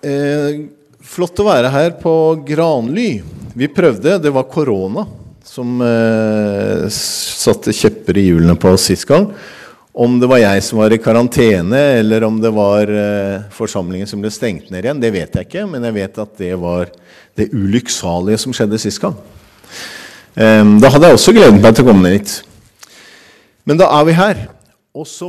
Eh, 0.00 0.66
flott 1.04 1.40
å 1.42 1.44
være 1.44 1.70
her 1.72 1.90
på 2.00 2.12
Granly. 2.46 3.20
Vi 3.52 3.68
prøvde, 3.68 4.16
det 4.22 4.30
var 4.32 4.48
korona 4.48 5.04
som 5.44 5.80
eh, 5.84 6.86
satte 6.94 7.74
kjepper 7.74 8.16
i 8.16 8.30
hjulene 8.30 8.56
på 8.56 8.72
oss 8.72 8.86
sist 8.88 9.04
gang. 9.08 9.26
Om 9.92 10.16
det 10.22 10.28
var 10.30 10.40
jeg 10.40 10.62
som 10.64 10.80
var 10.80 10.94
i 10.94 11.00
karantene, 11.02 11.80
eller 11.98 12.24
om 12.24 12.38
det 12.40 12.52
var 12.54 12.88
eh, 12.94 13.48
forsamlingen 13.52 14.08
som 14.08 14.22
ble 14.22 14.30
stengt 14.32 14.70
ned 14.72 14.86
igjen, 14.86 15.02
det 15.02 15.10
vet 15.12 15.36
jeg 15.36 15.48
ikke. 15.50 15.66
Men 15.68 15.84
jeg 15.88 15.98
vet 15.98 16.22
at 16.24 16.32
det 16.40 16.54
var 16.62 16.94
det 17.36 17.50
ulykksalige 17.52 18.40
som 18.40 18.56
skjedde 18.56 18.80
sist 18.80 19.02
gang. 19.02 19.18
Eh, 20.32 20.64
da 20.80 20.94
hadde 20.94 21.10
jeg 21.10 21.20
også 21.20 21.36
gledet 21.36 21.60
meg 21.60 21.76
til 21.76 21.84
å 21.84 21.90
komme 21.90 22.06
ned 22.06 22.16
hit. 22.16 22.38
Men 23.68 23.82
da 23.82 23.90
er 23.98 24.08
vi 24.08 24.16
her. 24.16 24.46
Og 24.90 25.06
så 25.06 25.28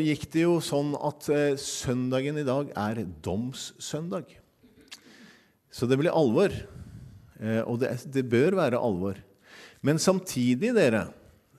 gikk 0.00 0.24
det 0.32 0.46
jo 0.46 0.54
sånn 0.64 0.94
at 0.96 1.26
eh, 1.28 1.58
søndagen 1.60 2.38
i 2.40 2.46
dag 2.46 2.70
er 2.72 3.02
domssøndag. 3.24 4.30
Så 5.68 5.88
det 5.90 5.98
blir 6.00 6.14
alvor. 6.14 6.54
Eh, 7.36 7.60
og 7.68 7.82
det, 7.82 7.98
det, 8.08 8.24
bør 8.32 8.56
være 8.56 8.80
alvor. 8.80 9.20
Men 9.84 10.00
samtidig, 10.00 10.72
dere, 10.72 11.08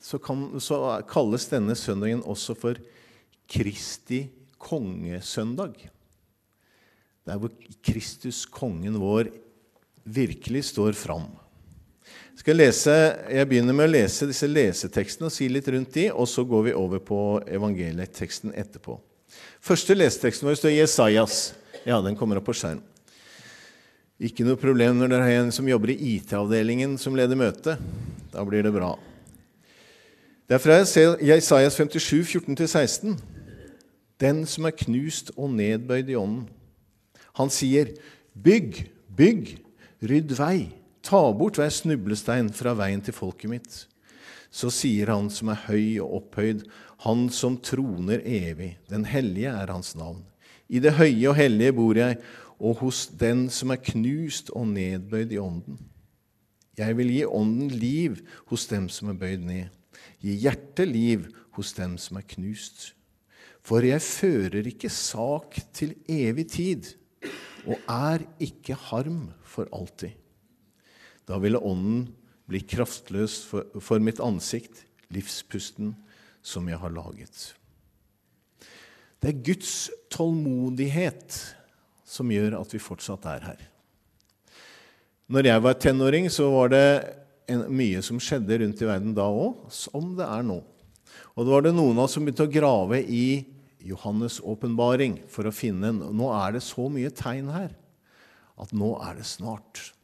så, 0.01 0.17
kan, 0.17 0.47
så, 0.57 0.79
kalles 1.09 1.45
denne 1.51 1.77
søndagen 1.77 2.25
også 2.25 2.57
for 2.57 2.81
Kristi 3.45 4.23
kongesøndag. 4.57 5.77
Der 7.25 7.41
hvor 7.41 7.53
Kristus, 7.85 8.45
kongen 8.49 8.97
vår, 9.01 9.29
virkelig 10.05 10.71
står 10.71 10.97
fram. 10.97 11.29
Skal 12.35 12.57
lese, 12.59 12.91
jeg 13.31 13.47
begynner 13.47 13.75
med 13.75 13.87
å 13.87 13.93
lese 13.93 14.27
disse 14.27 14.47
lesetekstene 14.49 15.29
og 15.29 15.33
si 15.33 15.47
litt 15.47 15.69
rundt 15.71 15.93
de, 15.95 16.09
og 16.11 16.27
så 16.27 16.43
går 16.43 16.65
vi 16.67 16.73
over 16.75 16.99
på 16.99 17.19
evangelieteksten 17.47 18.51
etterpå. 18.59 18.97
Første 19.63 19.95
leseteksten 19.95 20.49
vår 20.49 20.59
står 20.59 20.75
Jesajas. 20.75 21.39
Ja, 21.87 22.01
den 22.03 22.17
kommer 22.19 22.41
opp 22.41 22.49
på 22.49 22.57
skjerm. 22.57 22.83
Ikke 24.19 24.45
noe 24.47 24.59
problem 24.59 24.99
når 24.99 25.11
dere 25.11 25.27
har 25.27 25.39
en 25.45 25.55
som 25.55 25.67
jobber 25.67 25.95
i 25.95 25.97
IT-avdelingen 26.15 26.99
som 26.99 27.15
leder 27.15 27.39
møte. 27.39 27.77
Da 28.31 28.43
blir 28.47 28.67
det 28.67 28.75
bra. 28.75 28.93
Det 30.45 30.59
er 30.59 30.61
fra 30.61 30.79
Jesajas 31.23 31.79
57, 31.79 32.35
14-16. 32.35 33.15
Den 34.21 34.43
som 34.47 34.67
er 34.67 34.75
knust 34.83 35.31
og 35.35 35.55
nedbøyd 35.55 36.11
i 36.11 36.19
ånden. 36.19 36.49
Han 37.35 37.49
sier, 37.51 37.95
'Bygg, 38.35 38.87
bygg, 39.15 39.57
rydd 40.03 40.35
vei.' 40.35 40.84
Ta 41.05 41.19
bort 41.37 41.59
hver 41.59 41.69
snublestein 41.69 42.47
fra 42.49 42.71
veien 42.73 43.03
til 43.05 43.13
folket 43.13 43.51
mitt. 43.51 43.75
Så 44.49 44.71
sier 44.73 45.11
han 45.13 45.27
som 45.29 45.51
er 45.53 45.65
høy 45.67 45.99
og 46.01 46.15
opphøyd, 46.21 46.63
han 47.05 47.27
som 47.29 47.59
troner 47.61 48.23
evig, 48.25 48.71
den 48.89 49.05
hellige 49.05 49.51
er 49.51 49.69
hans 49.69 49.93
navn. 49.99 50.23
I 50.65 50.81
det 50.81 50.95
høye 50.97 51.29
og 51.29 51.37
hellige 51.37 51.75
bor 51.77 51.99
jeg, 51.99 52.17
og 52.57 52.79
hos 52.81 53.03
den 53.21 53.45
som 53.53 53.75
er 53.75 53.83
knust 53.91 54.49
og 54.55 54.65
nedbøyd 54.71 55.35
i 55.35 55.41
ånden. 55.41 55.77
Jeg 56.79 56.97
vil 56.97 57.13
gi 57.13 57.21
ånden 57.27 57.69
liv 57.69 58.17
hos 58.49 58.65
dem 58.71 58.89
som 58.89 59.13
er 59.13 59.19
bøyd 59.21 59.45
ned, 59.45 59.69
gi 60.23 60.39
hjertet 60.41 60.89
liv 60.89 61.29
hos 61.55 61.75
dem 61.77 61.99
som 62.01 62.17
er 62.17 62.25
knust. 62.33 62.95
For 63.65 63.85
jeg 63.85 64.01
fører 64.01 64.65
ikke 64.73 64.89
sak 64.89 65.61
til 65.75 65.93
evig 66.09 66.49
tid, 66.57 66.93
og 67.69 67.77
er 67.89 68.25
ikke 68.41 68.77
harm 68.89 69.27
for 69.45 69.69
alltid. 69.73 70.17
Da 71.25 71.39
ville 71.41 71.61
ånden 71.61 72.07
bli 72.49 72.61
kraftløs 72.61 73.41
for, 73.49 73.65
for 73.81 74.01
mitt 74.03 74.21
ansikt, 74.21 74.83
livspusten 75.13 75.95
som 76.45 76.67
jeg 76.69 76.77
har 76.81 76.93
laget. 76.93 77.53
Det 79.21 79.31
er 79.31 79.45
Guds 79.47 79.75
tålmodighet 80.13 81.39
som 82.05 82.29
gjør 82.29 82.59
at 82.59 82.75
vi 82.75 82.81
fortsatt 82.81 83.25
er 83.31 83.47
her. 83.49 83.63
Når 85.25 85.49
jeg 85.49 85.63
var 85.65 85.79
tenåring, 85.81 86.29
så 86.29 86.51
var 86.53 86.69
det 86.69 86.85
en, 87.49 87.65
mye 87.73 88.01
som 88.05 88.21
skjedde 88.21 88.59
rundt 88.61 88.83
i 88.83 88.89
verden 88.89 89.15
da 89.17 89.25
òg, 89.25 89.65
som 89.73 90.13
det 90.17 90.27
er 90.27 90.45
nå. 90.45 90.59
Og 91.33 91.41
da 91.41 91.49
var 91.55 91.65
det 91.65 91.73
noen 91.73 91.97
av 91.97 92.05
oss 92.05 92.17
som 92.17 92.25
begynte 92.25 92.45
å 92.45 92.53
grave 92.53 93.01
i 93.01 93.41
Johannes' 93.85 94.37
åpenbaring 94.45 95.19
for 95.29 95.45
å 95.45 95.53
finne 95.53 95.91
Nå 95.93 96.29
er 96.33 96.55
det 96.55 96.63
så 96.65 96.87
mye 96.89 97.11
tegn 97.13 97.49
her 97.53 97.73
at 98.61 98.71
nå 98.73 98.93
er 99.03 99.17
det 99.17 99.27
snart. 99.27 99.94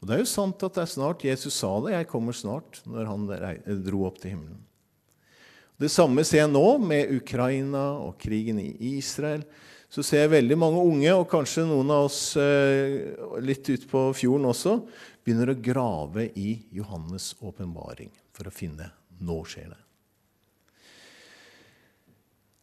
Og 0.00 0.08
Det 0.08 0.14
er 0.14 0.22
jo 0.22 0.28
sant 0.28 0.62
at 0.62 0.76
det 0.76 0.82
er 0.84 0.92
snart. 0.92 1.24
Jesus 1.24 1.54
sa 1.54 1.80
det. 1.80 1.92
'Jeg 1.92 2.08
kommer 2.08 2.32
snart', 2.32 2.82
når 2.86 3.04
han 3.06 3.82
dro 3.84 4.04
opp 4.06 4.18
til 4.20 4.36
himmelen. 4.36 4.60
Det 5.78 5.90
samme 5.90 6.24
ser 6.24 6.38
jeg 6.38 6.52
nå 6.52 6.78
med 6.80 7.10
Ukraina 7.12 8.00
og 8.00 8.16
krigen 8.18 8.58
i 8.60 8.96
Israel. 8.96 9.44
Så 9.92 10.02
ser 10.02 10.24
jeg 10.24 10.32
veldig 10.32 10.56
mange 10.58 10.80
unge, 10.80 11.12
og 11.14 11.28
kanskje 11.30 11.66
noen 11.68 11.90
av 11.92 12.08
oss 12.08 12.36
eh, 12.36 13.12
litt 13.44 13.68
ute 13.68 13.86
på 13.88 14.08
fjorden 14.16 14.48
også, 14.50 14.80
begynner 15.22 15.52
å 15.52 15.60
grave 15.60 16.30
i 16.34 16.56
Johannes' 16.74 17.34
åpenbaring 17.44 18.10
for 18.34 18.48
å 18.48 18.54
finne 18.54 18.90
nå 19.20 19.38
skjer 19.48 19.70
det. 19.72 19.82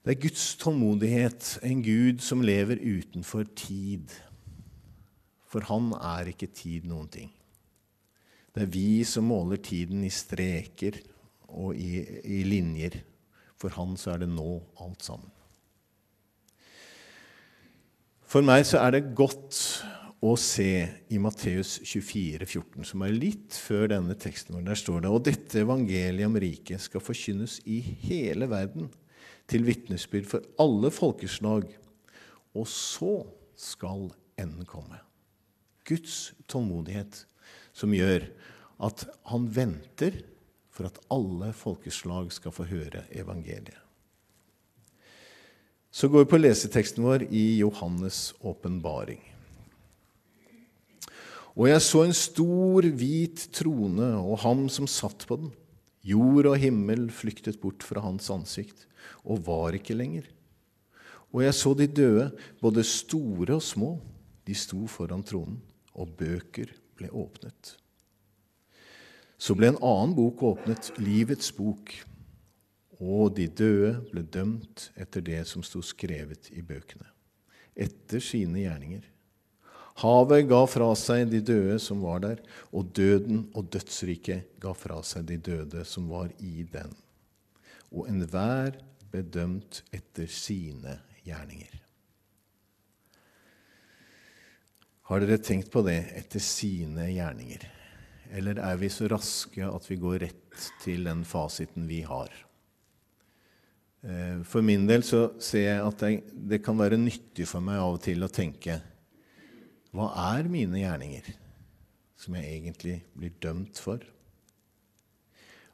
Det 0.04 0.12
er 0.12 0.24
Guds 0.26 0.46
tålmodighet, 0.60 1.48
en 1.64 1.82
Gud 1.86 2.20
som 2.26 2.44
lever 2.44 2.82
utenfor 2.82 3.48
tid. 3.56 4.12
For 5.54 5.70
han 5.70 5.92
er 6.02 6.32
ikke 6.32 6.50
tid 6.50 6.88
noen 6.90 7.10
ting. 7.14 7.30
Det 8.54 8.66
er 8.66 8.74
vi 8.74 9.04
som 9.06 9.28
måler 9.30 9.62
tiden 9.62 10.02
i 10.06 10.12
streker 10.14 10.98
og 11.54 11.78
i, 11.78 12.02
i 12.26 12.42
linjer. 12.46 13.00
For 13.62 13.74
han 13.78 13.94
så 13.98 14.16
er 14.16 14.24
det 14.24 14.32
nå, 14.34 14.50
alt 14.82 15.06
sammen. 15.06 15.30
For 18.26 18.46
meg 18.46 18.66
så 18.66 18.82
er 18.82 18.96
det 18.96 19.12
godt 19.14 19.60
å 20.24 20.34
se 20.40 20.72
i 21.14 21.20
Matteus 21.22 21.76
24, 21.84 22.48
14, 22.48 22.88
som 22.90 23.04
er 23.06 23.14
litt 23.14 23.54
før 23.60 23.92
denne 23.92 24.16
teksten, 24.18 24.56
hvor 24.56 24.66
der 24.66 24.80
står 24.80 25.04
det 25.04 25.12
Og 25.14 25.26
dette 25.28 25.62
evangeliet 25.62 26.30
om 26.30 26.40
riket 26.42 26.82
skal 26.82 27.04
forkynnes 27.04 27.60
i 27.70 27.78
hele 28.08 28.50
verden, 28.50 28.90
til 29.46 29.68
vitnesbyrd 29.68 30.30
for 30.32 30.46
alle 30.64 30.90
folkeslag, 30.96 31.68
og 32.56 32.70
så 32.70 33.20
skal 33.60 34.08
enden 34.40 34.66
komme. 34.66 34.98
Guds 35.88 36.32
tålmodighet 36.48 37.26
som 37.76 37.94
gjør 37.96 38.30
at 38.84 39.06
han 39.30 39.48
venter 39.54 40.22
for 40.74 40.90
at 40.90 41.00
alle 41.14 41.52
folkeslag 41.56 42.32
skal 42.34 42.54
få 42.56 42.66
høre 42.70 43.06
evangeliet. 43.14 43.80
Så 45.94 46.10
går 46.10 46.24
vi 46.24 46.32
på 46.32 46.40
leseteksten 46.42 47.06
vår 47.06 47.28
i 47.30 47.62
Johannes' 47.62 48.32
åpenbaring. 48.42 49.22
Og 51.54 51.68
jeg 51.70 51.84
så 51.86 52.02
en 52.02 52.16
stor, 52.18 52.88
hvit 52.98 53.44
trone 53.54 54.08
og 54.18 54.40
ham 54.42 54.66
som 54.74 54.90
satt 54.90 55.28
på 55.30 55.38
den. 55.38 55.52
Jord 56.04 56.50
og 56.50 56.58
himmel 56.58 57.12
flyktet 57.14 57.60
bort 57.62 57.86
fra 57.86 58.02
hans 58.02 58.26
ansikt 58.34 58.88
og 59.22 59.46
var 59.46 59.78
ikke 59.78 59.94
lenger. 59.94 60.26
Og 61.30 61.46
jeg 61.46 61.54
så 61.60 61.76
de 61.78 61.86
døde, 61.86 62.26
både 62.58 62.82
store 62.86 63.60
og 63.60 63.62
små. 63.62 63.92
De 64.50 64.58
sto 64.58 64.82
foran 64.90 65.22
tronen 65.24 65.62
og 65.94 66.16
bøker 66.20 66.74
ble 66.98 67.10
åpnet. 67.12 67.76
Så 69.38 69.56
ble 69.58 69.74
en 69.74 69.80
annen 69.84 70.16
bok 70.16 70.44
åpnet, 70.54 70.94
Livets 71.04 71.52
bok, 71.56 71.92
og 73.04 73.34
de 73.38 73.50
døde 73.52 73.98
ble 74.12 74.24
dømt 74.24 74.90
etter 74.96 75.26
det 75.26 75.42
som 75.50 75.66
sto 75.66 75.82
skrevet 75.84 76.48
i 76.56 76.64
bøkene, 76.64 77.10
etter 77.76 78.24
sine 78.24 78.64
gjerninger. 78.64 79.10
Havet 80.02 80.48
ga 80.50 80.64
fra 80.66 80.88
seg 80.98 81.28
de 81.30 81.44
døde 81.46 81.76
som 81.82 82.02
var 82.02 82.24
der, 82.24 82.40
og 82.72 82.94
døden 82.98 83.46
og 83.54 83.70
dødsriket 83.76 84.56
ga 84.64 84.74
fra 84.78 85.02
seg 85.06 85.28
de 85.30 85.38
døde 85.38 85.84
som 85.86 86.08
var 86.10 86.32
i 86.40 86.66
den. 86.72 86.96
Og 87.94 88.10
enhver 88.10 88.80
ble 89.12 89.22
dømt 89.22 89.84
etter 89.94 90.30
sine 90.32 90.98
gjerninger. 91.28 91.83
Har 95.14 95.22
dere 95.22 95.38
tenkt 95.38 95.68
på 95.70 95.84
det 95.86 96.00
etter 96.18 96.42
sine 96.42 97.04
gjerninger? 97.06 97.62
Eller 98.34 98.58
er 98.66 98.80
vi 98.82 98.88
så 98.90 99.06
raske 99.12 99.62
at 99.62 99.86
vi 99.86 99.98
går 100.02 100.24
rett 100.24 100.64
til 100.82 101.06
den 101.06 101.20
fasiten 101.22 101.86
vi 101.86 102.00
har? 102.02 102.32
Eh, 104.02 104.40
for 104.42 104.66
min 104.66 104.88
del 104.90 105.06
så 105.06 105.36
ser 105.38 105.68
jeg 105.68 105.84
at 105.86 106.02
det 106.34 106.60
kan 106.66 106.82
være 106.82 106.98
nyttig 106.98 107.46
for 107.46 107.62
meg 107.62 107.78
av 107.84 108.00
og 108.00 108.02
til 108.08 108.26
å 108.26 108.32
tenke 108.34 108.80
Hva 109.94 110.10
er 110.32 110.50
mine 110.50 110.82
gjerninger 110.82 111.30
som 112.18 112.40
jeg 112.40 112.50
egentlig 112.56 112.98
blir 113.14 113.38
dømt 113.38 113.84
for? 113.86 114.02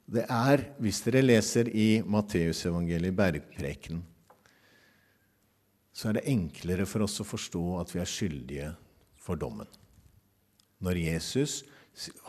Det 0.03 0.27
er, 0.27 0.65
hvis 0.83 0.99
dere 1.07 1.23
leser 1.23 1.71
i 1.71 2.03
Matteusevangeliet, 2.03 3.15
bergprekenen, 3.15 4.03
så 5.95 6.11
er 6.11 6.19
det 6.19 6.27
enklere 6.35 6.83
for 6.83 7.07
oss 7.07 7.21
å 7.23 7.29
forstå 7.31 7.65
at 7.79 7.95
vi 7.95 8.03
er 8.03 8.15
skyldige 8.17 8.75
for 9.19 9.39
dommen. 9.39 9.67
Når 10.79 11.01
Jesus 11.03 11.61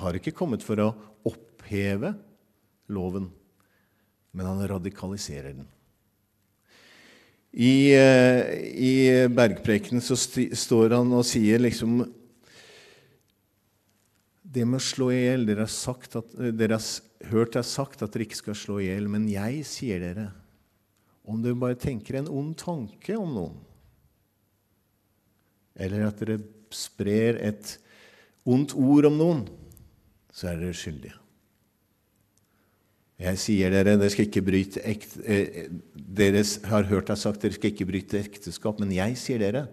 har 0.00 0.16
ikke 0.18 0.34
kommet 0.34 0.64
for 0.66 0.80
å 0.82 0.92
oppheve 1.28 2.14
loven, 2.90 3.28
men 4.34 4.46
han 4.46 4.62
radikaliserer 4.70 5.54
den. 5.54 5.68
I, 7.50 7.90
eh, 7.98 8.40
i 8.78 8.94
bergprekenen 9.30 10.02
så 10.04 10.14
står 10.14 10.94
han 10.94 11.08
og 11.10 11.24
sier 11.26 11.58
liksom 11.58 12.04
Det 14.50 14.62
med 14.62 14.78
å 14.78 14.84
slå 14.86 15.08
i 15.10 15.24
hjel 15.24 15.48
Dere 15.48 15.66
har, 15.66 16.20
dere 16.54 16.78
har 16.78 17.32
hørt 17.32 17.56
det 17.56 17.64
er 17.64 17.66
sagt 17.66 18.04
at 18.06 18.14
dere 18.14 18.28
ikke 18.28 18.38
skal 18.38 18.58
slå 18.58 18.78
i 18.78 18.86
hjel, 18.86 19.10
men 19.10 19.26
jeg 19.30 19.64
sier 19.66 19.98
dere 19.98 20.28
Om 21.26 21.42
dere 21.42 21.58
bare 21.58 21.80
tenker 21.82 22.20
en 22.20 22.30
ond 22.30 22.54
tanke 22.58 23.18
om 23.18 23.34
noen, 23.34 23.58
eller 25.74 26.06
at 26.06 26.22
dere 26.22 26.38
sprer 26.74 27.38
et 27.50 27.76
ondt 28.48 28.74
ord 28.78 29.08
om 29.10 29.18
noen, 29.18 29.42
så 30.32 30.50
er 30.50 30.60
dere 30.60 30.76
skyldige. 30.76 31.16
Jeg 33.20 33.36
sier 33.36 33.72
dere, 33.74 33.98
dere 34.00 34.12
skal 34.12 34.28
ikke 34.30 34.44
bryte 34.46 34.80
ekte, 34.88 35.20
eh, 35.28 35.66
Dere 35.92 36.40
har 36.70 36.86
hørt 36.88 37.10
jeg 37.12 37.20
sagt 37.20 37.42
dere 37.44 37.52
skal 37.52 37.70
ikke 37.74 37.86
bryte 37.86 38.18
ekteskap, 38.18 38.80
men 38.80 38.94
jeg 38.96 39.18
sier 39.20 39.42
dere, 39.42 39.66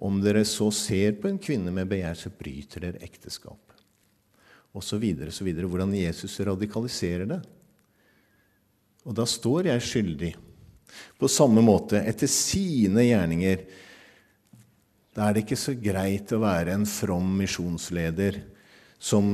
om 0.00 0.18
dere 0.24 0.42
så 0.48 0.70
ser 0.74 1.14
på 1.20 1.28
en 1.28 1.38
kvinne 1.38 1.70
med 1.72 1.88
begjær, 1.88 2.16
så 2.18 2.32
bryter 2.34 2.82
dere 2.82 3.02
ekteskap. 3.04 3.60
Og 4.74 4.84
så 4.86 4.98
videre, 5.02 5.30
så 5.34 5.44
videre. 5.46 5.68
Hvordan 5.70 5.94
Jesus 5.94 6.38
radikaliserer 6.46 7.26
det. 7.30 7.40
Og 9.04 9.16
da 9.16 9.26
står 9.26 9.70
jeg 9.70 9.86
skyldig. 9.86 10.32
På 11.18 11.30
samme 11.30 11.62
måte, 11.64 12.00
etter 12.06 12.30
sine 12.30 13.04
gjerninger. 13.06 13.64
Da 15.14 15.26
er 15.26 15.34
det 15.34 15.44
ikke 15.44 15.58
så 15.58 15.74
greit 15.74 16.30
å 16.32 16.42
være 16.42 16.76
en 16.76 16.86
from 16.86 17.32
misjonsleder 17.40 18.38
som 19.00 19.32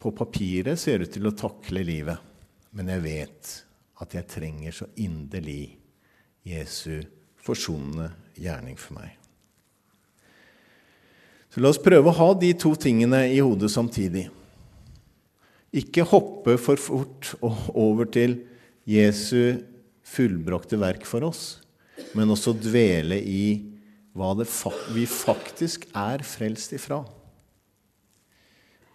på 0.00 0.12
papiret 0.16 0.80
ser 0.80 1.04
ut 1.04 1.12
til 1.12 1.28
å 1.28 1.36
takle 1.36 1.84
livet. 1.84 2.20
Men 2.74 2.90
jeg 2.92 3.04
vet 3.04 3.52
at 4.02 4.16
jeg 4.16 4.30
trenger 4.30 4.74
så 4.74 4.88
inderlig 5.00 5.76
Jesu 6.44 7.04
forsonende 7.44 8.10
gjerning 8.40 8.78
for 8.80 8.98
meg. 8.98 9.12
Så 11.52 11.62
la 11.62 11.70
oss 11.70 11.78
prøve 11.78 12.10
å 12.10 12.18
ha 12.18 12.32
de 12.34 12.50
to 12.58 12.72
tingene 12.80 13.20
i 13.30 13.38
hodet 13.38 13.70
samtidig. 13.70 14.24
Ikke 15.74 16.06
hoppe 16.06 16.56
for 16.58 16.80
fort 16.80 17.34
over 17.42 18.08
til 18.10 18.40
Jesu 18.90 19.60
fullbrakte 20.04 20.78
verk 20.80 21.06
for 21.08 21.26
oss, 21.28 21.44
men 22.14 22.32
også 22.34 22.56
dvele 22.58 23.20
i 23.22 23.46
hva 24.14 24.30
vi 24.94 25.04
faktisk 25.10 25.88
er 25.90 26.22
frelst 26.26 26.74
ifra. 26.76 27.02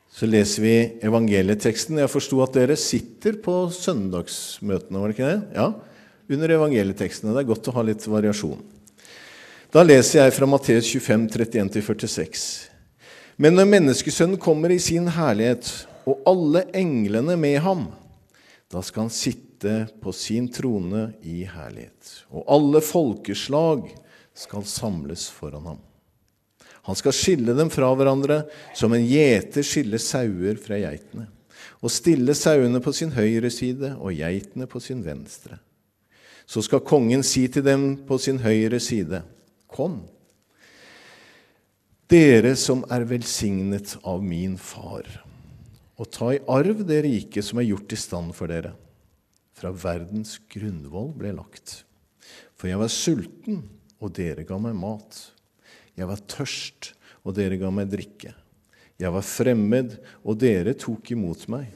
Så 0.10 0.26
leser 0.26 0.64
vi 0.64 0.76
evangelieteksten. 1.06 2.00
Jeg 2.00 2.12
forsto 2.12 2.40
at 2.42 2.56
dere 2.56 2.78
sitter 2.80 3.38
på 3.44 3.68
søndagsmøtene, 3.76 5.00
var 5.00 5.12
det 5.12 5.18
ikke 5.18 5.30
det? 5.30 5.60
Ja, 5.60 5.68
under 6.30 6.56
evangelietekstene. 6.56 7.36
Det 7.36 7.44
er 7.44 7.52
godt 7.52 7.70
å 7.70 7.76
ha 7.76 7.86
litt 7.86 8.08
variasjon. 8.10 8.64
Da 9.70 9.84
leser 9.86 10.24
jeg 10.24 10.34
fra 10.34 10.50
Matteus 10.50 10.90
25, 10.90 11.28
31-46. 11.46 12.48
Men 13.40 13.54
når 13.56 13.70
Menneskesønnen 13.70 14.40
kommer 14.42 14.74
i 14.74 14.82
sin 14.82 15.06
herlighet, 15.14 15.68
og 16.10 16.24
alle 16.28 16.64
englene 16.76 17.36
med 17.38 17.60
ham, 17.62 17.86
da 18.72 18.82
skal 18.86 19.06
han 19.06 19.14
sitte 19.14 19.84
på 20.02 20.14
sin 20.16 20.48
trone 20.52 21.12
i 21.22 21.44
herlighet. 21.46 22.16
Og 22.34 22.48
alle 22.50 22.82
folkeslag 22.82 23.86
skal 24.40 24.66
samles 24.68 25.28
foran 25.34 25.68
ham. 25.68 25.80
Han 26.88 26.98
skal 26.98 27.14
skille 27.14 27.54
dem 27.58 27.70
fra 27.70 27.92
hverandre 27.94 28.44
som 28.78 28.94
en 28.96 29.04
gjeter 29.06 29.66
skiller 29.68 30.02
sauer 30.02 30.60
fra 30.62 30.80
geitene, 30.80 31.28
og 31.84 31.92
stille 31.94 32.36
sauene 32.38 32.80
på 32.84 32.94
sin 32.96 33.12
høyre 33.16 33.52
side 33.54 33.94
og 33.98 34.16
geitene 34.16 34.68
på 34.70 34.82
sin 34.84 35.04
venstre. 35.06 35.60
Så 36.50 36.64
skal 36.66 36.82
kongen 36.82 37.22
si 37.26 37.44
til 37.52 37.66
dem 37.68 37.92
på 38.08 38.18
sin 38.22 38.42
høyre 38.42 38.80
side, 38.82 39.22
Kom, 39.70 40.00
dere 42.10 42.56
som 42.58 42.80
er 42.90 43.04
velsignet 43.06 43.92
av 44.02 44.24
min 44.26 44.56
far, 44.58 45.06
og 45.94 46.10
ta 46.10 46.32
i 46.34 46.40
arv 46.50 46.82
det 46.90 47.04
rike 47.06 47.44
som 47.46 47.62
er 47.62 47.68
gjort 47.68 47.94
i 47.94 48.00
stand 48.02 48.34
for 48.34 48.50
dere. 48.50 48.72
Fra 49.54 49.70
verdens 49.70 50.40
grunnvoll 50.50 51.12
ble 51.20 51.36
lagt. 51.38 51.84
For 52.58 52.72
jeg 52.72 52.82
var 52.82 52.90
sulten, 52.90 53.62
og 54.00 54.14
dere 54.16 54.46
ga 54.48 54.58
meg 54.62 54.78
mat. 54.80 55.18
Jeg 56.00 56.08
var 56.10 56.22
tørst, 56.32 56.94
og 57.28 57.36
dere 57.36 57.60
ga 57.60 57.72
meg 57.74 57.92
drikke. 57.92 58.34
Jeg 59.00 59.12
var 59.16 59.24
fremmed, 59.24 59.98
og 60.24 60.40
dere 60.40 60.76
tok 60.80 61.12
imot 61.16 61.46
meg. 61.52 61.68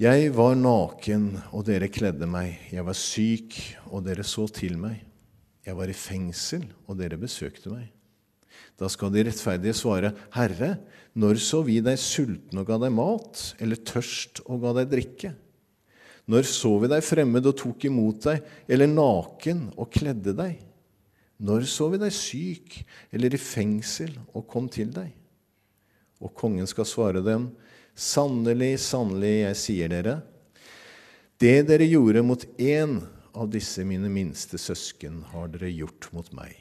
Jeg 0.00 0.32
var 0.34 0.56
naken, 0.58 1.28
og 1.54 1.66
dere 1.68 1.90
kledde 1.92 2.26
meg. 2.26 2.56
Jeg 2.74 2.82
var 2.86 2.98
syk, 2.98 3.58
og 3.90 4.02
dere 4.06 4.26
så 4.26 4.48
til 4.50 4.74
meg. 4.80 5.04
Jeg 5.64 5.78
var 5.78 5.90
i 5.90 5.94
fengsel, 5.96 6.66
og 6.90 6.98
dere 6.98 7.18
besøkte 7.20 7.70
meg. 7.70 7.92
Da 8.78 8.88
skal 8.90 9.12
de 9.14 9.22
rettferdige 9.26 9.76
svare, 9.78 10.10
Herre, 10.34 10.76
når 11.14 11.38
så 11.42 11.62
vi 11.62 11.78
deg 11.82 11.98
sulten 12.02 12.58
og 12.58 12.66
ga 12.66 12.78
deg 12.82 12.90
mat, 12.94 13.54
eller 13.62 13.78
tørst 13.86 14.42
og 14.48 14.64
ga 14.64 14.74
deg 14.80 14.90
drikke? 14.90 15.30
Når 16.30 16.46
så 16.48 16.70
vi 16.80 16.88
deg 16.88 17.04
fremmed 17.04 17.46
og 17.50 17.56
tok 17.60 17.84
imot 17.88 18.24
deg, 18.28 18.44
eller 18.68 18.88
naken 18.88 19.66
og 19.76 19.90
kledde 19.92 20.32
deg? 20.36 20.56
Når 21.44 21.66
så 21.68 21.90
vi 21.92 22.00
deg 22.00 22.14
syk 22.14 22.78
eller 23.12 23.34
i 23.34 23.40
fengsel 23.40 24.14
og 24.32 24.46
kom 24.48 24.70
til 24.72 24.92
deg? 24.94 25.10
Og 26.24 26.32
kongen 26.36 26.68
skal 26.70 26.88
svare 26.88 27.24
dem, 27.24 27.50
Sannelig, 27.94 28.80
sannelig, 28.82 29.36
jeg 29.44 29.58
sier 29.60 29.92
dere, 29.92 30.16
det 31.38 31.60
dere 31.68 31.86
gjorde 31.86 32.24
mot 32.26 32.42
én 32.58 32.96
av 33.34 33.46
disse 33.52 33.84
mine 33.86 34.10
minste 34.10 34.58
søsken, 34.58 35.20
har 35.30 35.52
dere 35.52 35.70
gjort 35.70 36.08
mot 36.10 36.26
meg. 36.34 36.56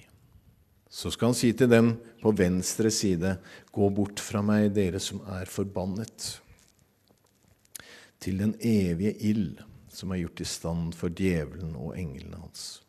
Så 0.93 1.09
skal 1.09 1.31
han 1.31 1.37
si 1.37 1.49
til 1.57 1.71
dem 1.71 1.95
på 2.21 2.35
venstre 2.37 2.91
side, 2.93 3.37
Gå 3.73 3.89
bort 3.89 4.21
fra 4.21 4.43
meg, 4.45 4.69
dere 4.75 5.01
som 5.01 5.23
er 5.39 5.49
forbannet, 5.49 6.35
til 8.23 8.39
den 8.39 8.55
evige 8.63 9.15
ild 9.27 9.59
som 9.93 10.13
er 10.13 10.23
gjort 10.23 10.41
i 10.41 10.47
stand 10.47 10.95
for 10.97 11.13
djevelen 11.13 11.75
og 11.77 11.97
englene 11.99 12.39
hans. 12.39 12.81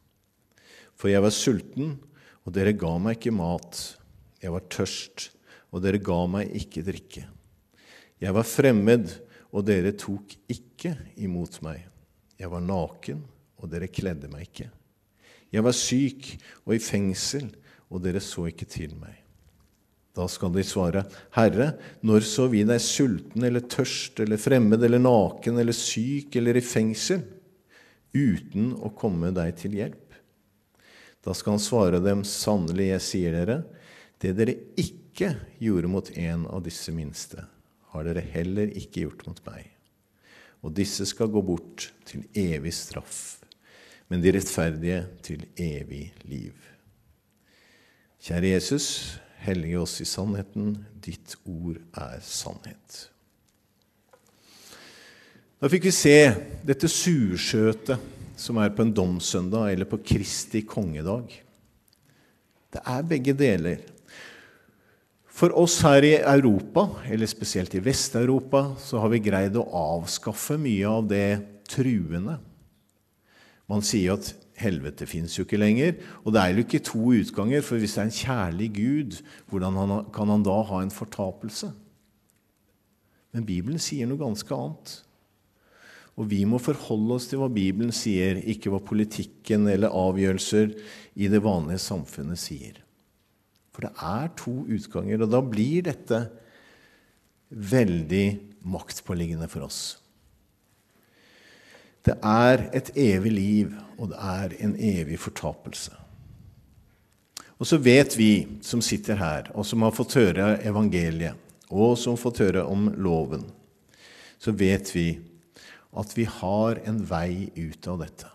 For 0.94 1.10
jeg 1.10 1.24
var 1.24 1.34
sulten, 1.34 1.96
og 2.44 2.54
dere 2.54 2.74
ga 2.76 2.92
meg 3.02 3.18
ikke 3.18 3.34
mat. 3.34 3.80
Jeg 4.40 4.52
var 4.54 4.66
tørst, 4.72 5.30
og 5.74 5.82
dere 5.84 6.00
ga 6.00 6.20
meg 6.30 6.54
ikke 6.54 6.84
drikke. 6.86 7.24
Jeg 8.22 8.36
var 8.36 8.46
fremmed, 8.46 9.10
og 9.54 9.66
dere 9.66 9.94
tok 9.98 10.36
ikke 10.50 10.94
imot 11.20 11.60
meg. 11.66 11.82
Jeg 12.38 12.50
var 12.52 12.64
naken, 12.64 13.20
og 13.58 13.70
dere 13.72 13.90
kledde 13.90 14.30
meg 14.30 14.48
ikke. 14.48 14.70
Jeg 15.54 15.62
var 15.64 15.76
syk 15.76 16.32
og 16.64 16.74
i 16.76 16.82
fengsel, 16.82 17.50
og 17.90 18.02
dere 18.04 18.22
så 18.22 18.48
ikke 18.50 18.66
til 18.70 18.96
meg. 18.98 19.18
Da 20.14 20.28
skal 20.30 20.52
de 20.54 20.62
svare, 20.62 21.02
Herre, 21.34 21.72
når 22.06 22.26
så 22.28 22.46
vi 22.52 22.62
deg 22.66 22.78
sulten 22.82 23.42
eller 23.46 23.64
tørst 23.66 24.20
eller 24.22 24.38
fremmed 24.38 24.84
eller 24.86 25.02
naken 25.02 25.58
eller 25.58 25.74
syk 25.74 26.36
eller 26.38 26.60
i 26.60 26.62
fengsel, 26.62 27.24
uten 28.14 28.70
å 28.78 28.92
komme 28.94 29.32
deg 29.34 29.56
til 29.58 29.74
hjelp? 29.74 30.14
Da 31.24 31.34
skal 31.34 31.56
han 31.56 31.64
svare 31.64 32.02
dem, 32.04 32.22
sannelig, 32.28 32.92
jeg 32.92 33.04
sier 33.08 33.34
dere, 33.40 33.58
det 34.22 34.36
dere 34.38 34.54
ikke 34.78 35.32
gjorde 35.58 35.90
mot 35.90 36.10
en 36.14 36.46
av 36.46 36.62
disse 36.62 36.94
minste, 36.94 37.48
har 37.90 38.06
dere 38.06 38.22
heller 38.36 38.70
ikke 38.70 39.08
gjort 39.08 39.26
mot 39.26 39.40
meg. 39.48 39.66
Og 40.62 40.76
disse 40.78 41.08
skal 41.10 41.32
gå 41.32 41.42
bort 41.44 41.88
til 42.06 42.22
evig 42.38 42.72
straff, 42.76 43.40
men 44.06 44.22
de 44.22 44.36
rettferdige 44.36 45.02
til 45.26 45.42
evig 45.58 46.06
liv. 46.28 46.54
Kjære 48.24 48.54
Jesus, 48.54 48.86
hellige 49.44 49.80
oss 49.80 50.00
i 50.02 50.08
sannheten. 50.08 50.76
Ditt 51.04 51.36
ord 51.44 51.78
er 52.00 52.20
sannhet. 52.24 53.00
Da 55.60 55.70
fikk 55.72 55.86
vi 55.88 55.94
se 55.94 56.18
dette 56.66 56.90
surskjøtet 56.90 58.12
som 58.36 58.58
er 58.60 58.72
på 58.74 58.84
en 58.84 58.92
domssøndag 58.92 59.70
eller 59.72 59.88
på 59.88 60.00
Kristi 60.04 60.64
kongedag. 60.66 61.30
Det 62.74 62.82
er 62.82 63.06
begge 63.06 63.36
deler. 63.38 63.84
For 65.34 65.54
oss 65.58 65.80
her 65.82 66.04
i 66.06 66.12
Europa, 66.18 66.86
eller 67.10 67.26
spesielt 67.30 67.74
i 67.74 67.82
Vest-Europa, 67.82 68.74
så 68.78 69.00
har 69.02 69.10
vi 69.10 69.22
greid 69.22 69.56
å 69.58 69.66
avskaffe 69.98 70.58
mye 70.60 70.90
av 70.90 71.08
det 71.10 71.28
truende. 71.70 72.36
Man 73.70 73.82
sier 73.82 74.14
at 74.14 74.30
helvete 74.60 75.06
fins 75.08 75.34
jo 75.38 75.44
ikke 75.46 75.60
lenger, 75.60 75.96
og 76.22 76.34
det 76.34 76.42
er 76.42 76.52
jo 76.52 76.64
ikke 76.64 76.82
to 76.86 77.00
utganger. 77.14 77.64
For 77.64 77.80
hvis 77.80 77.96
det 77.96 78.02
er 78.02 78.10
en 78.10 78.18
kjærlig 78.18 78.68
Gud, 78.76 79.16
hvordan 79.50 79.80
kan 80.14 80.30
han 80.30 80.46
da 80.46 80.60
ha 80.68 80.82
en 80.82 80.94
fortapelse? 80.94 81.72
Men 83.34 83.46
Bibelen 83.48 83.82
sier 83.82 84.06
noe 84.06 84.20
ganske 84.20 84.54
annet. 84.54 84.94
Og 86.14 86.28
vi 86.30 86.44
må 86.46 86.60
forholde 86.62 87.16
oss 87.16 87.26
til 87.26 87.40
hva 87.42 87.48
Bibelen 87.50 87.90
sier, 87.94 88.38
ikke 88.38 88.70
hva 88.70 88.78
politikken 88.86 89.66
eller 89.70 89.90
avgjørelser 89.90 90.70
i 91.18 91.30
det 91.30 91.42
vanlige 91.42 91.82
samfunnet 91.82 92.38
sier. 92.38 92.78
For 93.74 93.88
det 93.88 93.90
er 93.98 94.30
to 94.38 94.60
utganger, 94.70 95.24
og 95.24 95.32
da 95.34 95.42
blir 95.42 95.82
dette 95.88 96.20
veldig 97.50 98.26
maktpåliggende 98.70 99.50
for 99.50 99.66
oss. 99.66 99.82
Det 102.04 102.16
er 102.20 102.66
et 102.76 102.90
evig 103.00 103.32
liv, 103.32 103.76
og 103.96 104.10
det 104.12 104.18
er 104.20 104.56
en 104.66 104.74
evig 104.76 105.16
fortapelse. 105.22 105.94
Og 107.56 107.68
så 107.68 107.78
vet 107.80 108.16
vi 108.18 108.32
som 108.66 108.82
sitter 108.84 109.16
her, 109.16 109.48
og 109.54 109.64
som 109.64 109.84
har 109.86 109.94
fått 109.94 110.18
høre 110.18 110.58
evangeliet, 110.66 111.38
og 111.72 111.96
som 111.96 112.12
har 112.12 112.20
fått 112.20 112.42
høre 112.44 112.64
om 112.68 112.90
loven, 113.00 113.46
så 114.36 114.52
vet 114.52 114.90
vi 114.92 115.06
at 115.94 116.12
vi 116.18 116.26
har 116.28 116.82
en 116.84 116.98
vei 117.08 117.48
ut 117.56 117.88
av 117.88 118.02
dette. 118.02 118.28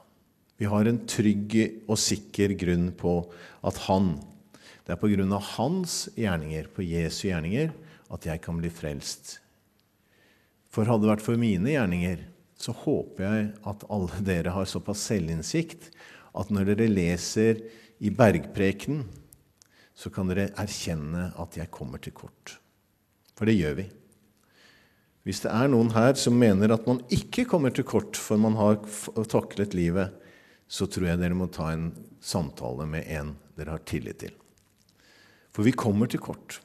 Vi 0.59 0.67
har 0.67 0.87
en 0.89 1.03
trygg 1.07 1.55
og 1.85 1.99
sikker 2.01 2.55
grunn 2.59 2.89
på 2.97 3.21
at 3.61 3.85
han 3.87 4.17
Det 4.89 4.95
er 4.95 5.01
på 5.03 5.11
grunn 5.11 5.33
av 5.37 5.43
hans 5.53 6.07
gjerninger, 6.17 6.65
på 6.73 6.81
Jesu 6.81 7.27
gjerninger, 7.27 7.69
at 8.09 8.23
jeg 8.25 8.41
kan 8.41 8.57
bli 8.57 8.71
frelst. 8.73 9.35
For 10.73 10.89
hadde 10.89 11.05
det 11.05 11.11
vært 11.11 11.21
for 11.21 11.37
mine 11.37 11.69
gjerninger, 11.69 12.23
så 12.59 12.73
håper 12.75 13.23
jeg 13.23 13.45
at 13.71 13.85
alle 13.87 14.23
dere 14.27 14.53
har 14.53 14.67
såpass 14.67 15.05
selvinnsikt 15.07 15.89
at 16.37 16.51
når 16.53 16.73
dere 16.73 16.89
leser 16.91 17.61
i 18.03 18.11
bergprekenen, 18.11 19.05
så 19.95 20.11
kan 20.13 20.29
dere 20.31 20.51
erkjenne 20.59 21.29
at 21.39 21.57
jeg 21.59 21.71
kommer 21.75 21.99
til 22.03 22.15
kort. 22.15 22.55
For 23.35 23.47
det 23.47 23.57
gjør 23.57 23.81
vi. 23.81 23.87
Hvis 25.27 25.43
det 25.43 25.51
er 25.51 25.67
noen 25.71 25.91
her 25.91 26.15
som 26.19 26.37
mener 26.39 26.71
at 26.71 26.87
man 26.87 27.01
ikke 27.13 27.43
kommer 27.49 27.73
til 27.75 27.87
kort 27.87 28.19
for 28.19 28.39
man 28.39 28.55
har 28.59 28.79
taklet 29.31 29.75
livet, 29.75 30.15
så 30.69 30.87
tror 30.87 31.09
jeg 31.09 31.19
dere 31.19 31.35
må 31.35 31.49
ta 31.51 31.71
en 31.73 31.89
samtale 32.23 32.87
med 32.87 33.07
en 33.11 33.33
dere 33.59 33.75
har 33.75 33.83
tillit 33.87 34.21
til. 34.23 34.35
For 35.55 35.67
vi 35.67 35.75
kommer 35.75 36.07
til 36.07 36.21
kort. 36.23 36.59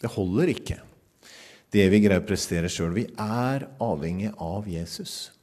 Det 0.00 0.12
holder 0.14 0.52
ikke, 0.52 0.78
det 1.74 1.88
vi 1.92 2.00
greier 2.00 2.22
å 2.22 2.28
prestere 2.28 2.70
sjøl. 2.72 2.94
Vi 2.96 3.08
er 3.20 3.66
avhengig 3.82 4.30
av 4.40 4.68
Jesus. 4.70 5.37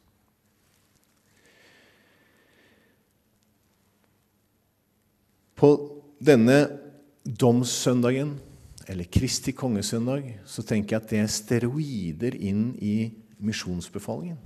På 5.56 5.72
denne 6.20 6.66
domssøndagen, 7.24 8.36
eller 8.88 9.08
Kristi 9.10 9.54
kongesøndag, 9.56 10.28
så 10.46 10.62
tenker 10.62 10.96
jeg 10.96 11.02
at 11.02 11.14
det 11.14 11.22
er 11.24 11.32
steroider 11.32 12.36
inn 12.38 12.68
i 12.84 12.98
misjonsbefalingen. 13.42 14.38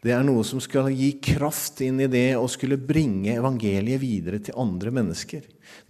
Det 0.00 0.14
er 0.16 0.22
noe 0.24 0.40
som 0.48 0.62
skal 0.64 0.88
gi 0.96 1.10
kraft 1.20 1.82
inn 1.84 1.98
i 2.00 2.08
det 2.08 2.32
og 2.38 2.48
skulle 2.48 2.78
bringe 2.80 3.34
evangeliet 3.34 4.00
videre 4.00 4.38
til 4.40 4.56
andre 4.60 4.92
mennesker. 4.96 5.42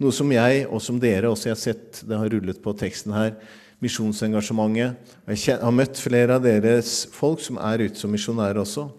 Noe 0.03 0.11
som 0.11 0.31
jeg, 0.35 0.65
og 0.67 0.83
som 0.83 0.99
dere 0.99 1.31
også 1.31 1.47
jeg 1.47 1.55
har 1.55 1.61
sett, 1.61 2.01
det 2.03 2.19
har 2.19 2.33
rullet 2.33 2.59
på 2.63 2.73
teksten 2.75 3.15
her, 3.15 3.37
misjonsengasjementet. 3.81 5.13
Jeg 5.31 5.61
har 5.63 5.73
møtt 5.73 6.01
flere 6.03 6.35
av 6.35 6.43
deres 6.43 7.05
folk 7.15 7.39
som 7.43 7.61
er 7.63 7.85
ute 7.87 8.01
som 8.01 8.11
misjonærer 8.11 8.59
også. 8.61 8.89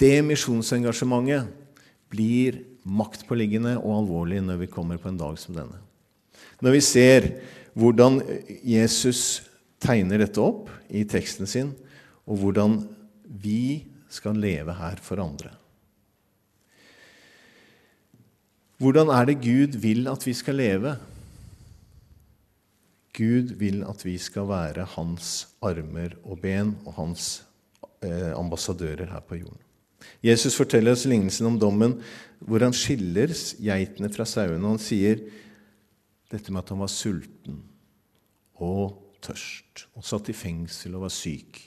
Det 0.00 0.16
misjonsengasjementet 0.26 1.54
blir 2.10 2.64
maktpåliggende 2.84 3.76
og 3.80 4.02
alvorlig 4.02 4.40
når 4.44 4.62
vi 4.64 4.70
kommer 4.72 5.00
på 5.00 5.10
en 5.10 5.20
dag 5.20 5.38
som 5.40 5.56
denne. 5.56 5.78
Når 6.60 6.76
vi 6.76 6.82
ser 6.84 7.28
hvordan 7.78 8.20
Jesus 8.66 9.42
tegner 9.80 10.20
dette 10.20 10.42
opp 10.42 10.68
i 10.88 11.04
teksten 11.08 11.48
sin, 11.48 11.72
og 12.28 12.42
hvordan 12.42 12.82
vi 13.40 13.86
skal 14.10 14.38
leve 14.40 14.74
her 14.76 15.00
for 15.02 15.22
andre. 15.22 15.52
Hvordan 18.80 19.12
er 19.12 19.28
det 19.28 19.40
Gud 19.44 19.76
vil 19.80 20.08
at 20.08 20.24
vi 20.24 20.34
skal 20.36 20.56
leve? 20.56 20.94
Gud 23.16 23.52
vil 23.60 23.82
at 23.84 24.04
vi 24.06 24.16
skal 24.18 24.48
være 24.48 24.86
hans 24.96 25.50
armer 25.60 26.14
og 26.24 26.40
ben 26.40 26.72
og 26.86 26.94
hans 26.96 27.42
eh, 28.00 28.32
ambassadører 28.32 29.10
her 29.12 29.20
på 29.20 29.42
jorden. 29.42 29.60
Jesus 30.24 30.56
forteller 30.58 30.96
oss 30.96 31.06
lignelsen 31.08 31.48
om 31.48 31.58
dommen 31.60 31.98
hvor 32.40 32.64
han 32.64 32.76
skiller 32.76 33.32
geitene 33.60 34.10
fra 34.12 34.26
sauene. 34.28 34.64
Han 34.64 34.80
sier 34.80 35.22
dette 36.30 36.52
med 36.52 36.62
at 36.62 36.72
han 36.72 36.82
var 36.82 36.92
sulten 36.92 37.60
og 38.60 38.98
tørst 39.24 39.86
og 39.96 40.06
satt 40.06 40.30
i 40.32 40.36
fengsel 40.36 40.96
og 40.96 41.06
var 41.06 41.14
syk. 41.14 41.60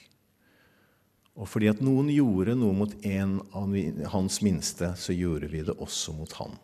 Og 1.34 1.48
fordi 1.50 1.66
at 1.72 1.82
noen 1.82 2.12
gjorde 2.14 2.54
noe 2.58 2.74
mot 2.76 2.92
en 3.06 3.40
av 3.58 3.74
hans 4.12 4.38
minste, 4.46 4.92
så 4.94 5.14
gjorde 5.14 5.50
vi 5.50 5.64
det 5.66 5.74
også 5.82 6.14
mot 6.14 6.30
han. 6.38 6.54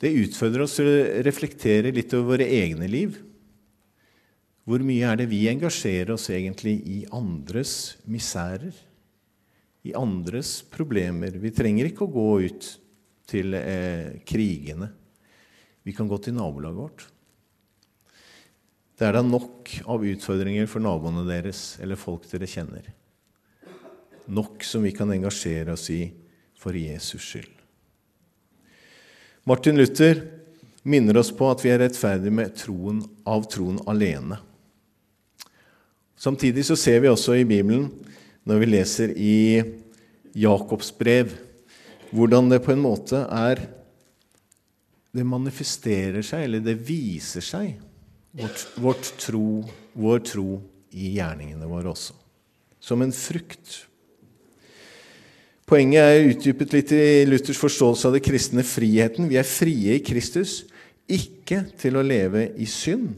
Det 0.00 0.12
utfordrer 0.16 0.64
oss 0.64 0.78
til 0.78 0.88
å 0.88 1.24
reflektere 1.24 1.92
litt 1.92 2.12
over 2.16 2.34
våre 2.34 2.48
egne 2.48 2.88
liv. 2.88 3.18
Hvor 4.68 4.82
mye 4.84 5.08
er 5.08 5.20
det 5.20 5.30
vi 5.30 5.46
engasjerer 5.50 6.12
oss 6.14 6.28
egentlig 6.32 6.76
i 6.86 6.98
andres 7.16 7.96
misærer? 8.10 8.74
I 9.88 9.94
andres 9.96 10.60
problemer? 10.68 11.38
Vi 11.40 11.52
trenger 11.56 11.88
ikke 11.88 12.06
å 12.06 12.12
gå 12.12 12.28
ut 12.44 12.68
til 13.30 13.56
eh, 13.56 14.20
krigene. 14.26 14.90
Vi 15.86 15.94
kan 15.96 16.08
gå 16.10 16.18
til 16.20 16.36
nabolaget 16.36 16.80
vårt. 16.80 17.06
Det 19.00 19.06
er 19.08 19.16
da 19.16 19.22
nok 19.24 19.70
av 19.88 20.02
utfordringer 20.04 20.66
for 20.68 20.84
naboene 20.84 21.24
deres 21.24 21.78
eller 21.80 21.96
folk 21.96 22.26
dere 22.28 22.48
kjenner. 22.50 22.90
Nok 24.28 24.60
som 24.66 24.84
vi 24.84 24.92
kan 24.92 25.08
engasjere 25.14 25.72
oss 25.72 25.86
i 25.94 26.02
for 26.60 26.76
Jesus 26.76 27.24
skyld. 27.24 27.54
Martin 29.48 29.80
Luther 29.80 30.20
minner 30.84 31.16
oss 31.16 31.32
på 31.32 31.48
at 31.48 31.64
vi 31.64 31.72
er 31.72 31.80
rettferdige 31.80 32.34
med 32.42 32.52
troen 32.60 33.00
av 33.24 33.48
troen 33.48 33.80
alene. 33.88 34.36
Samtidig 36.20 36.66
så 36.68 36.76
ser 36.76 37.00
vi 37.00 37.08
også 37.08 37.38
i 37.38 37.46
Bibelen, 37.48 37.88
når 38.44 38.60
vi 38.60 38.66
leser 38.68 39.12
i 39.16 39.36
Jakobs 40.36 40.90
brev, 40.92 41.32
hvordan 42.12 42.50
det 42.50 42.60
på 42.64 42.74
en 42.74 42.82
måte 42.82 43.24
er 43.24 43.68
Det 45.10 45.24
manifesterer 45.26 46.22
seg, 46.22 46.44
eller 46.46 46.60
det 46.62 46.76
viser 46.86 47.42
seg, 47.42 47.72
vårt, 48.38 48.60
vårt 48.78 49.08
tro, 49.18 49.64
vår 49.98 50.20
tro 50.22 50.60
i 50.94 51.16
gjerningene 51.16 51.66
våre 51.66 51.90
også. 51.90 52.14
Som 52.78 53.02
en 53.02 53.10
frukt. 53.10 53.88
Poenget 55.66 56.12
er 56.12 56.28
utdypet 56.30 56.76
litt 56.76 56.94
i 56.94 57.02
Luthers 57.26 57.58
forståelse 57.58 58.06
av 58.06 58.14
det 58.14 58.22
kristne 58.22 58.62
friheten. 58.62 59.26
Vi 59.26 59.40
er 59.42 59.50
frie 59.50 59.98
i 59.98 60.04
Kristus, 60.06 60.60
ikke 61.10 61.64
til 61.82 61.98
å 61.98 62.06
leve 62.06 62.52
i 62.54 62.70
synd, 62.70 63.10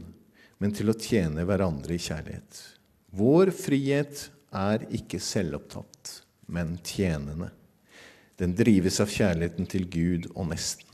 men 0.64 0.72
til 0.72 0.88
å 0.88 0.96
tjene 0.96 1.44
hverandre 1.44 1.92
i 1.92 2.00
kjærlighet. 2.00 2.71
Vår 3.12 3.52
frihet 3.54 4.28
er 4.52 4.86
ikke 4.94 5.20
selvopptatt, 5.20 6.22
men 6.52 6.78
tjenende. 6.84 7.50
Den 8.40 8.56
drives 8.56 8.98
av 9.04 9.12
kjærligheten 9.12 9.68
til 9.68 9.84
Gud 9.92 10.30
og 10.32 10.48
nesten 10.50 10.92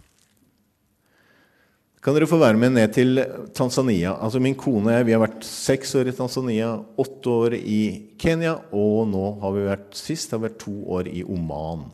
kan 2.09 2.15
dere 2.17 2.29
få 2.31 2.39
være 2.41 2.57
med 2.57 2.73
ned 2.73 2.93
til 2.97 3.21
Tanzania. 3.53 4.15
Altså 4.17 4.41
Min 4.41 4.57
kone 4.57 4.89
og 4.89 4.95
jeg 4.95 5.07
vi 5.09 5.13
har 5.13 5.21
vært 5.21 5.45
seks 5.45 5.95
år 5.99 6.09
i 6.09 6.15
Tanzania, 6.17 6.71
åtte 6.97 7.35
år 7.45 7.57
i 7.59 7.81
Kenya, 8.21 8.55
og 8.73 9.09
nå 9.11 9.25
har 9.43 9.53
vi 9.53 9.67
vært 9.67 9.99
sist 9.99 10.33
har 10.33 10.41
vi 10.41 10.49
vært 10.49 10.61
to 10.63 10.77
år 10.95 11.11
i 11.11 11.25
Oman, 11.27 11.89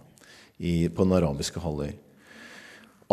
i, 0.58 0.86
på 0.86 1.06
den 1.06 1.16
arabiske 1.18 1.58
halvøy. 1.58 1.96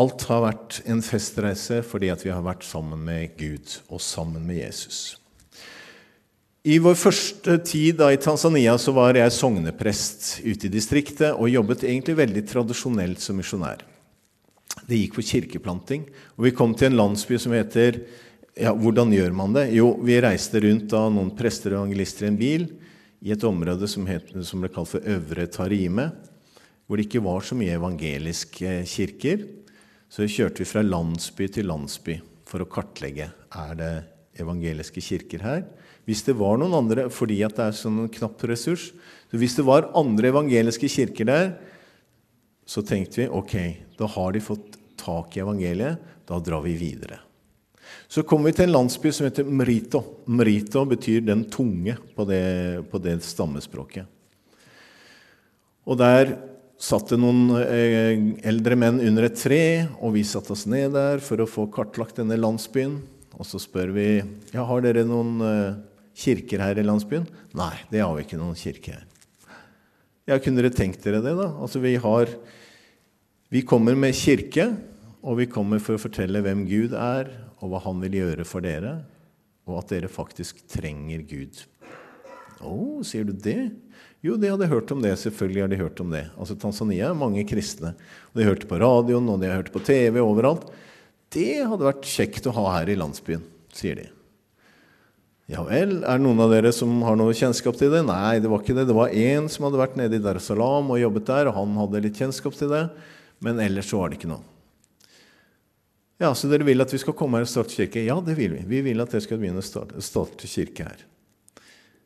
Alt 0.02 0.28
har 0.30 0.46
vært 0.46 0.78
en 0.86 1.02
festreise 1.04 1.82
fordi 1.86 2.12
at 2.14 2.22
vi 2.26 2.32
har 2.34 2.46
vært 2.46 2.68
sammen 2.68 3.02
med 3.08 3.34
Gud 3.40 3.80
og 3.90 4.04
sammen 4.04 4.46
med 4.46 4.62
Jesus. 4.62 5.21
I 6.62 6.76
vår 6.78 6.94
første 6.94 7.56
tid 7.66 7.96
da 7.98 8.12
i 8.14 8.20
Tanzania 8.22 8.76
så 8.78 8.94
var 8.94 9.18
jeg 9.18 9.34
sogneprest 9.34 10.44
ute 10.46 10.68
i 10.68 10.70
distriktet 10.70 11.34
og 11.34 11.50
jobbet 11.50 11.88
egentlig 11.88 12.20
veldig 12.20 12.44
tradisjonelt 12.52 13.24
som 13.24 13.40
misjonær. 13.42 13.82
Det 14.86 15.00
gikk 15.00 15.18
på 15.18 15.26
kirkeplanting. 15.26 16.06
Og 16.38 16.46
vi 16.46 16.54
kom 16.54 16.76
til 16.78 16.92
en 16.92 17.00
landsby 17.00 17.40
som 17.42 17.56
heter 17.58 18.04
ja, 18.54 18.76
Hvordan 18.78 19.10
gjør 19.16 19.34
man 19.34 19.56
det? 19.56 19.72
Jo, 19.74 19.96
vi 20.06 20.20
reiste 20.22 20.62
rundt 20.62 20.94
av 20.94 21.10
noen 21.16 21.34
prester 21.34 21.74
og 21.74 21.82
evangelister 21.82 22.28
i 22.28 22.30
en 22.30 22.38
bil 22.38 22.68
i 23.26 23.34
et 23.34 23.46
område 23.48 23.90
som, 23.90 24.06
het, 24.06 24.30
som 24.46 24.62
ble 24.62 24.70
kalt 24.70 24.92
for 24.92 25.08
Øvre 25.08 25.48
Tarime, 25.50 26.12
hvor 26.86 27.00
det 27.00 27.08
ikke 27.08 27.24
var 27.26 27.42
så 27.48 27.58
mye 27.58 27.78
evangeliske 27.80 28.82
kirker. 28.92 29.48
Så 30.12 30.30
kjørte 30.30 30.62
vi 30.62 30.70
fra 30.70 30.86
landsby 30.86 31.50
til 31.56 31.72
landsby 31.72 32.20
for 32.46 32.62
å 32.62 32.70
kartlegge 32.70 33.32
er 33.32 33.78
det 33.80 33.94
evangeliske 34.40 35.02
kirker 35.04 35.44
her. 35.44 35.64
Hvis 36.08 36.24
det 36.26 36.38
var 36.40 36.60
noen 36.60 36.76
andre, 36.78 37.08
fordi 37.14 37.40
det 37.44 37.62
er 37.62 37.76
sånn 37.76 38.06
en 38.06 38.12
knapp 38.12 38.42
ressurs, 38.50 38.92
så 39.32 39.40
hvis 39.40 39.58
det 39.58 39.66
var 39.68 39.92
andre 39.98 40.32
evangeliske 40.32 40.90
kirker 40.92 41.28
der, 41.30 41.52
så 42.66 42.84
tenkte 42.86 43.24
vi 43.24 43.28
ok, 43.28 43.56
da 44.00 44.08
har 44.16 44.32
de 44.34 44.44
fått 44.44 44.80
tak 45.02 45.36
i 45.36 45.44
evangeliet. 45.44 46.10
Da 46.28 46.40
drar 46.40 46.62
vi 46.64 46.78
videre. 46.80 47.20
Så 48.08 48.24
kom 48.28 48.44
vi 48.46 48.54
til 48.56 48.70
en 48.70 48.76
landsby 48.76 49.12
som 49.12 49.28
heter 49.28 49.48
Mrito. 49.48 50.02
Mrito 50.28 50.86
betyr 50.88 51.22
'den 51.22 51.46
tunge' 51.46 51.98
på 52.16 52.26
det, 52.28 52.90
på 52.92 53.02
det 53.02 53.24
stammespråket. 53.24 54.06
Og 55.86 55.98
der 55.98 56.38
satt 56.78 57.10
det 57.10 57.20
noen 57.20 57.50
eh, 57.62 58.18
eldre 58.48 58.76
menn 58.76 59.00
under 59.00 59.28
et 59.28 59.38
tre, 59.38 59.88
og 60.00 60.14
vi 60.14 60.24
satte 60.24 60.54
oss 60.54 60.66
ned 60.66 60.94
der 60.94 61.20
for 61.20 61.42
å 61.42 61.50
få 61.50 61.68
kartlagt 61.74 62.18
denne 62.22 62.38
landsbyen. 62.40 63.02
Og 63.38 63.48
så 63.48 63.62
spør 63.62 63.94
vi 63.96 64.08
ja, 64.52 64.66
har 64.68 64.84
dere 64.84 65.06
noen 65.08 65.40
eh, 65.46 65.80
kirker 66.18 66.64
her 66.64 66.80
i 66.82 66.86
landsbyen? 66.86 67.28
Nei, 67.58 67.74
det 67.92 68.04
har 68.04 68.14
vi 68.18 68.26
ikke 68.26 68.40
noen 68.40 68.58
kirke 68.60 68.98
her. 68.98 69.06
Ja, 70.30 70.38
kunne 70.38 70.62
dere 70.62 70.74
tenkt 70.74 71.04
dere 71.04 71.22
det, 71.24 71.34
da? 71.40 71.48
Altså, 71.60 71.82
vi, 71.84 71.96
har, 72.00 72.30
vi 73.52 73.64
kommer 73.68 73.98
med 73.98 74.16
kirke, 74.16 74.70
og 75.22 75.40
vi 75.42 75.48
kommer 75.50 75.82
for 75.84 75.98
å 75.98 76.02
fortelle 76.02 76.44
hvem 76.44 76.66
Gud 76.70 76.94
er, 76.98 77.32
og 77.62 77.74
hva 77.74 77.82
han 77.84 78.02
vil 78.04 78.20
gjøre 78.20 78.46
for 78.48 78.66
dere, 78.66 79.00
og 79.70 79.82
at 79.82 79.94
dere 79.94 80.12
faktisk 80.12 80.64
trenger 80.70 81.24
Gud. 81.30 81.64
Å, 82.62 82.70
oh, 82.70 83.02
sier 83.06 83.26
du 83.26 83.34
det? 83.34 83.72
Jo, 84.22 84.36
de 84.38 84.52
hadde 84.52 84.70
hørt 84.70 84.92
om 84.94 85.02
det. 85.02 85.16
Selvfølgelig 85.18 85.64
har 85.64 85.72
de 85.72 85.82
hørt 85.82 86.02
om 86.04 86.12
det. 86.14 86.28
Altså 86.38 86.54
Tanzania 86.62 87.10
er 87.10 87.18
mange 87.18 87.42
kristne. 87.50 87.96
Og 88.32 88.38
de 88.38 88.46
hørte 88.46 88.70
på 88.70 88.78
radioen, 88.82 89.30
og 89.34 89.42
de 89.42 89.50
har 89.50 89.62
hørt 89.64 89.74
på 89.74 89.82
TV 89.86 90.22
overalt. 90.22 90.68
Det 91.32 91.62
hadde 91.64 91.88
vært 91.88 92.08
kjekt 92.08 92.48
å 92.50 92.56
ha 92.58 92.66
her 92.80 92.92
i 92.92 92.98
landsbyen, 93.00 93.44
sier 93.76 93.96
de. 94.00 94.10
Ja 95.52 95.66
vel, 95.68 95.98
er 96.08 96.20
det 96.20 96.24
noen 96.24 96.40
av 96.44 96.52
dere 96.54 96.70
som 96.76 96.92
har 97.04 97.18
noe 97.20 97.34
kjennskap 97.36 97.76
til 97.80 97.92
det? 97.92 98.06
Nei, 98.08 98.40
det 98.40 98.48
var 98.52 98.62
ikke 98.64 98.76
det. 98.78 98.86
Det 98.88 98.96
var 98.96 99.12
én 99.12 99.50
som 99.52 99.66
hadde 99.68 99.82
vært 99.82 99.98
nede 100.00 100.16
i 100.16 100.24
Dar 100.24 100.40
es 100.40 100.48
Salaam 100.48 100.94
og 100.94 101.02
jobbet 101.02 101.28
der, 101.28 101.50
og 101.50 101.58
han 101.58 101.74
hadde 101.80 102.04
litt 102.06 102.20
kjennskap 102.20 102.56
til 102.56 102.72
det. 102.72 102.86
Men 103.44 103.60
ellers 103.60 103.90
så 103.92 104.00
var 104.00 104.12
det 104.12 104.20
ikke 104.20 104.32
noe. 104.32 104.46
Ja, 106.22 106.30
Så 106.38 106.48
dere 106.48 106.68
vil 106.68 106.84
at 106.84 106.92
vi 106.94 107.00
skal 107.02 107.16
komme 107.18 107.40
her 107.40 107.48
og 107.48 107.50
starte 107.50 107.74
kirke? 107.74 108.04
Ja, 108.06 108.20
det 108.22 108.38
vil 108.38 108.54
vi. 108.54 108.62
Vi 108.70 108.84
vil 108.86 109.02
at 109.02 109.12
dere 109.12 109.24
skal 109.26 109.40
begynne 109.42 109.64
å 109.64 109.66
starte, 109.66 110.48
kirke 110.48 110.86
her. 110.86 111.04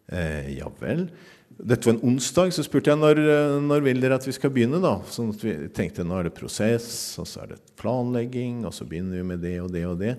Eh, 0.08 0.54
ja 0.56 0.70
vel. 0.80 1.10
Dette 1.56 1.88
var 1.88 1.96
en 1.96 2.04
onsdag, 2.12 2.52
så 2.52 2.66
spurte 2.66 2.92
jeg 2.92 3.00
når, 3.00 3.20
når 3.64 3.84
vil 3.86 4.02
dere 4.04 4.18
at 4.20 4.26
vi 4.28 4.34
skal 4.36 4.52
begynne. 4.52 4.82
da? 4.84 4.98
Sånn 5.08 5.32
at 5.32 5.44
vi 5.44 5.54
tenkte 5.76 6.04
nå 6.04 6.18
er 6.20 6.28
det 6.28 6.36
prosess, 6.36 6.90
og 7.22 7.30
så 7.30 7.46
er 7.46 7.54
det 7.54 7.62
planlegging, 7.80 8.66
og 8.68 8.76
så 8.76 8.88
begynner 8.88 9.22
vi 9.22 9.30
med 9.30 9.44
det 9.46 9.56
og 9.64 9.72
det 9.72 9.86
og 9.88 9.96
det. 10.02 10.18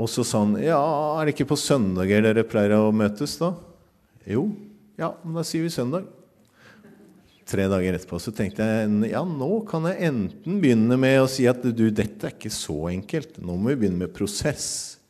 Og 0.00 0.08
så 0.08 0.24
sa 0.24 0.40
han 0.46 0.56
ja, 0.62 0.80
er 1.20 1.28
det 1.28 1.36
ikke 1.36 1.50
på 1.52 1.60
søndager 1.60 2.24
dere 2.24 2.46
pleier 2.48 2.78
å 2.78 2.94
møtes, 2.96 3.36
da? 3.42 3.52
Jo. 4.24 4.48
Ja, 5.00 5.12
men 5.20 5.36
da 5.36 5.44
sier 5.46 5.66
vi 5.66 5.72
søndag. 5.74 6.08
Tre 7.52 7.66
dager 7.68 7.98
etterpå 7.98 8.16
så 8.22 8.32
tenkte 8.32 8.64
jeg 8.64 9.10
ja, 9.10 9.20
nå 9.26 9.50
kan 9.68 9.84
jeg 9.90 10.08
enten 10.08 10.60
begynne 10.62 10.96
med 11.00 11.18
å 11.20 11.28
si 11.28 11.44
at 11.50 11.60
du, 11.60 11.88
dette 11.92 12.30
er 12.30 12.36
ikke 12.36 12.52
så 12.54 12.86
enkelt. 12.88 13.36
Nå 13.42 13.58
må 13.58 13.74
vi 13.74 13.82
begynne 13.82 14.06
med 14.06 14.14
prosess 14.16 15.01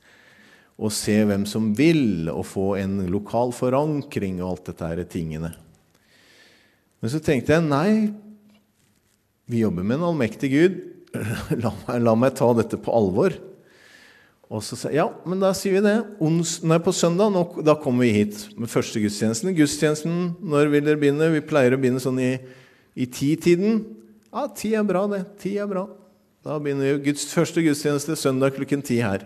og 0.82 0.90
se 0.94 1.14
hvem 1.28 1.44
som 1.46 1.70
vil, 1.78 2.26
og 2.32 2.44
få 2.48 2.72
en 2.80 2.98
lokal 3.12 3.54
forankring 3.54 4.40
og 4.42 4.48
alt 4.48 4.72
dette 4.72 4.88
her 4.90 5.04
tingene. 5.06 5.52
Men 7.02 7.12
så 7.12 7.20
tenkte 7.22 7.54
jeg 7.54 7.66
nei, 7.66 8.10
vi 9.50 9.62
jobber 9.62 9.86
med 9.86 10.00
en 10.00 10.10
allmektig 10.10 10.50
Gud. 10.52 10.82
La 11.62 11.72
meg, 11.82 11.96
la 12.00 12.14
meg 12.16 12.36
ta 12.38 12.46
dette 12.56 12.78
på 12.80 12.92
alvor. 12.94 13.34
Og 14.52 14.60
så 14.64 14.76
sa 14.76 14.90
jeg 14.92 15.00
ja, 15.00 15.06
men 15.28 15.40
da 15.40 15.50
sier 15.56 15.78
vi 15.78 15.82
det. 15.84 15.96
Ons, 16.24 16.58
nei, 16.68 16.78
på 16.84 16.92
søndag 16.92 17.32
nå, 17.32 17.42
da 17.64 17.74
kommer 17.80 18.04
vi 18.04 18.18
hit 18.18 18.46
med 18.60 18.70
første 18.72 19.00
gudstjenesten. 19.00 19.52
Gudstjenesten, 19.56 20.16
når 20.44 20.72
vil 20.72 20.84
dere 20.84 21.00
begynne? 21.00 21.30
Vi 21.32 21.44
pleier 21.44 21.72
å 21.72 21.80
begynne 21.80 22.02
sånn 22.04 22.20
i, 22.20 22.32
i 22.92 23.08
ti-tiden. 23.08 23.80
Ja, 24.28 24.46
ti 24.56 24.74
er 24.76 24.84
bra, 24.88 25.06
det. 25.08 25.22
Ti 25.40 25.54
er 25.60 25.70
bra. 25.70 25.86
Da 26.44 26.58
begynner 26.60 26.98
vi 26.98 27.10
Guds, 27.10 27.24
første 27.32 27.64
gudstjeneste 27.64 28.16
søndag 28.20 28.56
klokken 28.56 28.84
ti 28.84 29.00
her. 29.04 29.24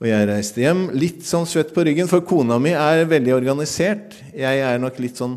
Og 0.00 0.08
jeg 0.08 0.28
reiste 0.30 0.62
hjem 0.62 0.86
litt 0.96 1.26
sånn 1.28 1.44
svett 1.44 1.74
på 1.76 1.84
ryggen, 1.84 2.08
for 2.08 2.24
kona 2.24 2.56
mi 2.62 2.72
er 2.72 3.02
veldig 3.08 3.34
organisert. 3.36 4.14
Jeg 4.32 4.62
er 4.64 4.80
nok 4.80 4.96
litt 5.02 5.20
sånn 5.20 5.34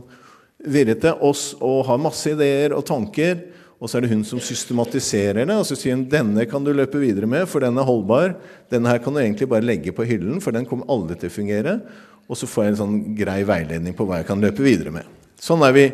virrete 0.63 1.11
og 1.19 1.81
har 1.89 1.99
masse 1.99 2.31
ideer 2.31 2.71
og 2.77 2.85
tanker. 2.87 3.41
Og 3.83 3.91
så 3.91 3.99
er 3.99 4.05
det 4.05 4.13
hun 4.13 4.23
som 4.23 4.39
systematiserer 4.39 5.43
det, 5.43 5.57
og 5.59 5.67
så 5.67 5.75
sier 5.75 5.97
hun 5.97 6.05
denne 6.07 6.45
kan 6.47 6.63
du 6.63 6.71
løpe 6.71 7.01
videre 7.01 7.27
med, 7.27 7.43
for 7.51 7.59
den 7.59 7.75
er 7.75 7.83
holdbar. 7.83 8.37
Denne 8.71 8.93
her 8.93 9.03
kan 9.03 9.11
du 9.11 9.19
egentlig 9.19 9.49
bare 9.51 9.67
legge 9.67 9.91
på 9.91 10.07
hyllen, 10.07 10.39
for 10.39 10.55
den 10.55 10.63
kommer 10.69 10.87
aldri 10.93 11.19
til 11.19 11.33
å 11.33 11.35
fungere. 11.35 11.75
Og 12.31 12.39
så 12.39 12.47
får 12.47 12.63
jeg 12.63 12.73
en 12.73 12.79
sånn 12.79 12.97
grei 13.19 13.41
veiledning 13.43 13.97
på 13.97 14.07
hva 14.07 14.21
jeg 14.21 14.29
kan 14.31 14.39
løpe 14.39 14.63
videre 14.63 14.95
med. 14.95 15.09
Sånn 15.43 15.67
er 15.67 15.75
vi 15.75 15.89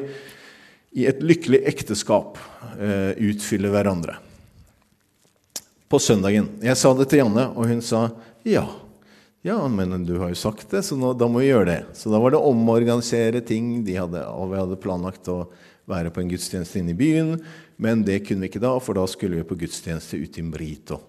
i 1.02 1.10
et 1.10 1.26
lykkelig 1.26 1.64
ekteskap. 1.74 2.38
Uh, 2.78 3.18
utfyller 3.32 3.74
hverandre. 3.74 4.20
På 5.90 5.98
søndagen. 5.98 6.46
Jeg 6.62 6.78
sa 6.78 6.94
det 6.94 7.10
til 7.10 7.24
Janne, 7.24 7.50
og 7.58 7.66
hun 7.74 7.82
sa 7.84 8.06
ja. 8.48 8.68
Ja, 9.42 9.56
men 9.72 10.04
du 10.04 10.18
har 10.20 10.34
jo 10.34 10.36
sagt 10.36 10.68
det, 10.74 10.82
så 10.84 10.98
nå, 11.00 11.14
da 11.16 11.28
må 11.32 11.40
vi 11.40 11.48
gjøre 11.48 11.70
det. 11.70 11.80
Så 11.96 12.12
da 12.12 12.20
var 12.20 12.34
det 12.34 12.42
omorganisere 12.44 13.40
ting. 13.40 13.78
De 13.88 13.96
hadde, 13.96 14.26
og 14.28 14.52
vi 14.52 14.60
hadde 14.60 14.80
planlagt 14.84 15.30
å 15.32 15.46
være 15.90 16.12
på 16.14 16.22
en 16.22 16.32
gudstjeneste 16.32 16.82
inne 16.82 16.94
i 16.94 17.00
byen, 17.00 17.38
men 17.82 18.04
det 18.06 18.20
kunne 18.28 18.46
vi 18.46 18.52
ikke 18.52 18.62
da, 18.62 18.76
for 18.84 19.00
da 19.00 19.06
skulle 19.10 19.40
vi 19.40 19.48
på 19.48 19.58
gudstjeneste 19.64 20.20
ute 20.20 20.42
i 20.42 20.46
Mbrito. 20.46 21.00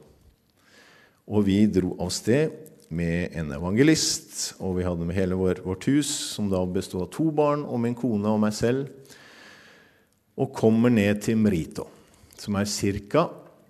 Og 1.31 1.45
vi 1.47 1.59
dro 1.71 1.93
av 2.01 2.13
sted 2.15 2.55
med 2.91 3.37
en 3.39 3.53
evangelist, 3.55 4.57
og 4.59 4.79
vi 4.79 4.87
hadde 4.87 5.07
med 5.07 5.19
hele 5.19 5.37
vår, 5.39 5.61
vårt 5.67 5.87
hus, 5.91 6.09
som 6.35 6.49
da 6.51 6.63
bestod 6.67 7.05
av 7.05 7.13
to 7.15 7.29
barn 7.35 7.63
og 7.67 7.83
min 7.83 7.99
kone 7.99 8.31
og 8.31 8.41
meg 8.43 8.55
selv, 8.57 8.89
og 10.41 10.55
kommer 10.57 10.91
ned 10.91 11.21
til 11.27 11.39
Mrito, 11.39 11.85
som 12.41 12.57
er 12.59 12.71
ca. 13.11 13.29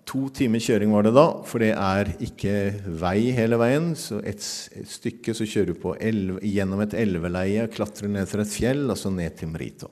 To 0.09 0.25
timer 0.33 0.61
kjøring 0.63 0.91
var 0.95 1.05
det 1.05 1.13
da, 1.13 1.25
for 1.45 1.61
det 1.61 1.71
er 1.77 2.09
ikke 2.23 2.53
vei 3.01 3.31
hele 3.35 3.59
veien. 3.61 3.91
Så 3.99 4.19
et, 4.25 4.41
et 4.75 4.89
stykke 4.89 5.35
så 5.37 5.45
kjører 5.47 5.71
du 5.71 5.81
på 5.81 5.93
elve, 6.01 6.41
gjennom 6.47 6.81
et 6.83 6.95
elveleie, 6.97 7.67
klatrer 7.71 8.09
ned 8.11 8.29
fra 8.29 8.45
et 8.45 8.53
fjell 8.53 8.87
og 8.89 8.97
så 8.99 9.13
ned 9.13 9.37
til 9.39 9.51
Mrito. 9.53 9.91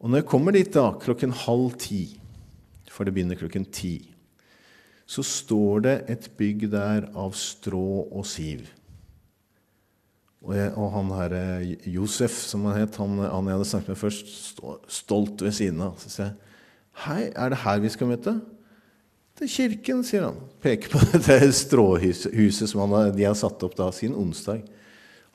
Og 0.00 0.08
når 0.08 0.22
jeg 0.22 0.30
kommer 0.32 0.56
dit 0.56 0.72
da, 0.72 0.88
klokken 0.96 1.36
halv 1.44 1.76
ti, 1.80 2.02
for 2.90 3.04
det 3.04 3.14
begynner 3.14 3.38
klokken 3.38 3.68
ti, 3.68 3.94
så 5.10 5.22
står 5.26 5.82
det 5.84 5.96
et 6.12 6.28
bygg 6.38 6.68
der 6.72 7.10
av 7.18 7.34
strå 7.36 8.06
og 8.08 8.24
siv. 8.30 8.64
Og, 10.40 10.54
jeg, 10.56 10.70
og 10.80 10.94
han 10.94 11.10
her, 11.18 11.34
Josef, 11.92 12.38
som 12.48 12.64
han 12.70 12.78
het, 12.80 12.96
han, 12.96 13.18
han 13.20 13.50
jeg 13.50 13.58
hadde 13.58 13.72
snakket 13.74 13.92
med 13.92 14.00
først, 14.00 14.30
stolt 14.88 15.44
ved 15.44 15.52
siden 15.52 15.82
av. 15.84 15.98
Så 16.00 16.14
sier 16.14 16.30
jeg 16.30 16.49
Hei, 17.00 17.30
er 17.32 17.52
det 17.52 17.62
her 17.62 17.78
vi 17.80 17.90
skal 17.92 18.10
møte? 18.10 18.34
Det 19.38 19.46
er 19.46 19.52
kirken, 19.54 20.02
sier 20.04 20.26
han. 20.26 20.40
Peker 20.60 20.92
på 20.92 21.00
dette 21.14 21.38
stråhuset 21.56 22.68
som 22.68 22.92
har, 22.92 23.14
de 23.16 23.24
har 23.24 23.38
satt 23.38 23.62
opp 23.64 23.76
da 23.78 23.88
siden 23.94 24.18
onsdag. 24.20 24.66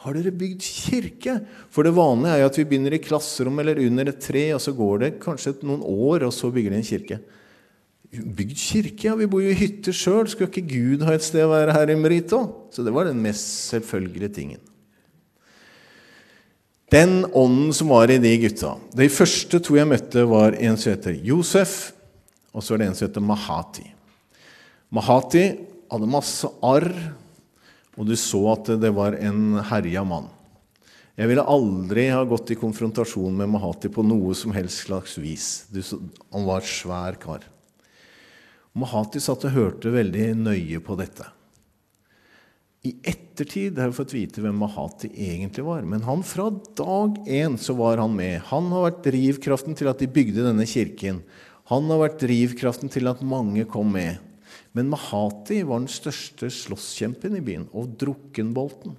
Har 0.05 0.13
dere 0.13 0.33
bygd 0.35 0.61
kirke? 0.61 1.39
For 1.73 1.87
det 1.87 1.95
vanlige 1.97 2.35
er 2.35 2.43
jo 2.43 2.49
at 2.51 2.59
vi 2.59 2.67
begynner 2.69 2.93
i 2.93 3.01
klasserom 3.01 3.57
eller 3.63 3.81
under 3.81 4.11
et 4.11 4.21
tre, 4.21 4.43
og 4.53 4.61
så 4.61 4.75
går 4.77 5.01
det 5.01 5.09
kanskje 5.23 5.55
noen 5.65 5.81
år, 5.81 6.27
og 6.27 6.35
så 6.35 6.51
bygger 6.53 6.75
de 6.75 6.81
en 6.83 6.85
kirke. 6.91 7.19
Bygd 8.13 8.59
kirke? 8.61 9.07
Ja, 9.07 9.15
vi 9.17 9.29
bor 9.31 9.41
jo 9.41 9.49
i 9.49 9.57
hytter 9.57 9.95
sjøl. 9.95 10.29
Skal 10.29 10.51
ikke 10.51 10.67
Gud 10.69 11.07
ha 11.07 11.15
et 11.15 11.25
sted 11.25 11.47
å 11.47 11.53
være 11.55 11.73
her 11.73 11.95
i 11.95 11.97
Merito? 11.97 12.43
Så 12.75 12.85
det 12.85 12.93
var 12.93 13.09
den 13.09 13.23
mest 13.23 13.71
selvfølgelige 13.71 14.35
tingen. 14.37 14.61
Den 16.91 17.25
ånden 17.33 17.73
som 17.73 17.89
var 17.89 18.11
i 18.13 18.19
de 18.21 18.31
gutta 18.37 18.75
De 18.93 19.07
første 19.09 19.59
to 19.63 19.77
jeg 19.77 19.89
møtte, 19.89 20.21
var 20.29 20.53
en 20.53 20.77
som 20.77 20.93
heter 20.93 21.17
Josef, 21.25 21.93
og 22.53 22.63
så 22.63 22.75
var 22.75 22.83
det 22.83 22.89
en 22.91 22.97
som 22.97 23.07
heter 23.07 23.25
Mahati. 23.25 23.87
Mahati 24.93 25.45
hadde 25.91 26.09
masse 26.09 26.49
arr, 26.63 26.91
og 27.95 28.07
du 28.07 28.13
så 28.19 28.41
at 28.53 28.69
det 28.79 28.91
var 28.93 29.17
en 29.17 29.57
herja 29.71 30.05
mann. 30.07 30.29
Jeg 31.15 31.31
ville 31.31 31.47
aldri 31.47 32.09
ha 32.11 32.23
gått 32.27 32.51
i 32.51 32.59
konfrontasjon 32.59 33.37
med 33.39 33.49
Mahati 33.53 33.89
på 33.91 34.03
noe 34.03 34.35
som 34.35 34.51
helst 34.55 34.83
slags 34.85 35.15
vis. 35.17 35.65
Han 36.35 36.47
var 36.47 36.65
svær 36.67 37.15
kar. 37.19 37.45
Mahati 38.75 39.21
satt 39.23 39.47
og 39.47 39.55
hørte 39.55 39.93
veldig 39.93 40.33
nøye 40.35 40.81
på 40.83 40.97
dette. 40.99 41.29
I 42.85 42.91
ettertid 43.01 43.79
har 43.81 43.89
vi 43.89 43.97
fått 43.97 44.13
vite 44.13 44.43
hvem 44.43 44.59
Mahati 44.61 45.09
egentlig 45.09 45.63
var. 45.65 45.81
Men 45.89 46.03
han 46.05 46.21
fra 46.25 46.51
dag 46.77 47.17
én 47.25 47.57
så 47.57 47.73
var 47.77 47.97
han 47.97 48.13
med. 48.13 48.43
Han 48.51 48.69
har 48.73 48.85
vært 48.85 49.07
drivkraften 49.07 49.77
til 49.77 49.89
at 49.89 50.03
de 50.03 50.09
bygde 50.11 50.45
denne 50.45 50.67
kirken. 50.69 51.23
Han 51.71 51.89
har 51.89 52.03
vært 52.03 52.21
drivkraften 52.21 52.91
til 52.93 53.09
at 53.09 53.23
mange 53.25 53.65
kom 53.69 53.89
med. 53.95 54.21
Men 54.77 54.91
Mahati 54.91 55.63
var 55.65 55.81
den 55.81 55.89
største 55.89 56.51
slåsskjempen 56.51 57.39
i 57.39 57.41
byen, 57.41 57.65
og 57.73 57.95
drukkenbolten. 57.97 58.93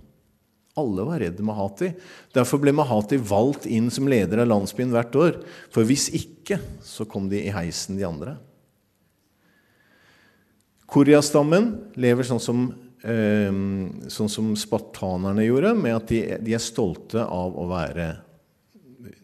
Alle 0.76 1.04
var 1.06 1.22
redd 1.22 1.38
Mahati. 1.46 1.92
Derfor 2.34 2.60
ble 2.60 2.74
Mahati 2.74 3.20
valgt 3.22 3.68
inn 3.70 3.86
som 3.92 4.08
leder 4.10 4.42
av 4.42 4.50
landsbyen 4.50 4.90
hvert 4.92 5.14
år. 5.20 5.38
For 5.72 5.86
hvis 5.88 6.08
ikke, 6.16 6.58
så 6.84 7.06
kom 7.08 7.30
de 7.30 7.44
i 7.44 7.54
heisen, 7.54 8.00
de 8.00 8.08
andre. 8.08 8.34
Korea-stammen 10.90 11.70
lever 11.98 12.26
sånn 12.26 12.42
som 12.42 12.66
sånn 13.02 14.30
som 14.32 14.54
spartanerne 14.58 15.44
gjorde, 15.44 15.74
med 15.78 15.96
at 15.98 16.08
de, 16.10 16.20
de, 16.42 16.54
er 16.56 16.62
stolte 16.62 17.22
av 17.22 17.54
å 17.54 17.66
være 17.70 18.06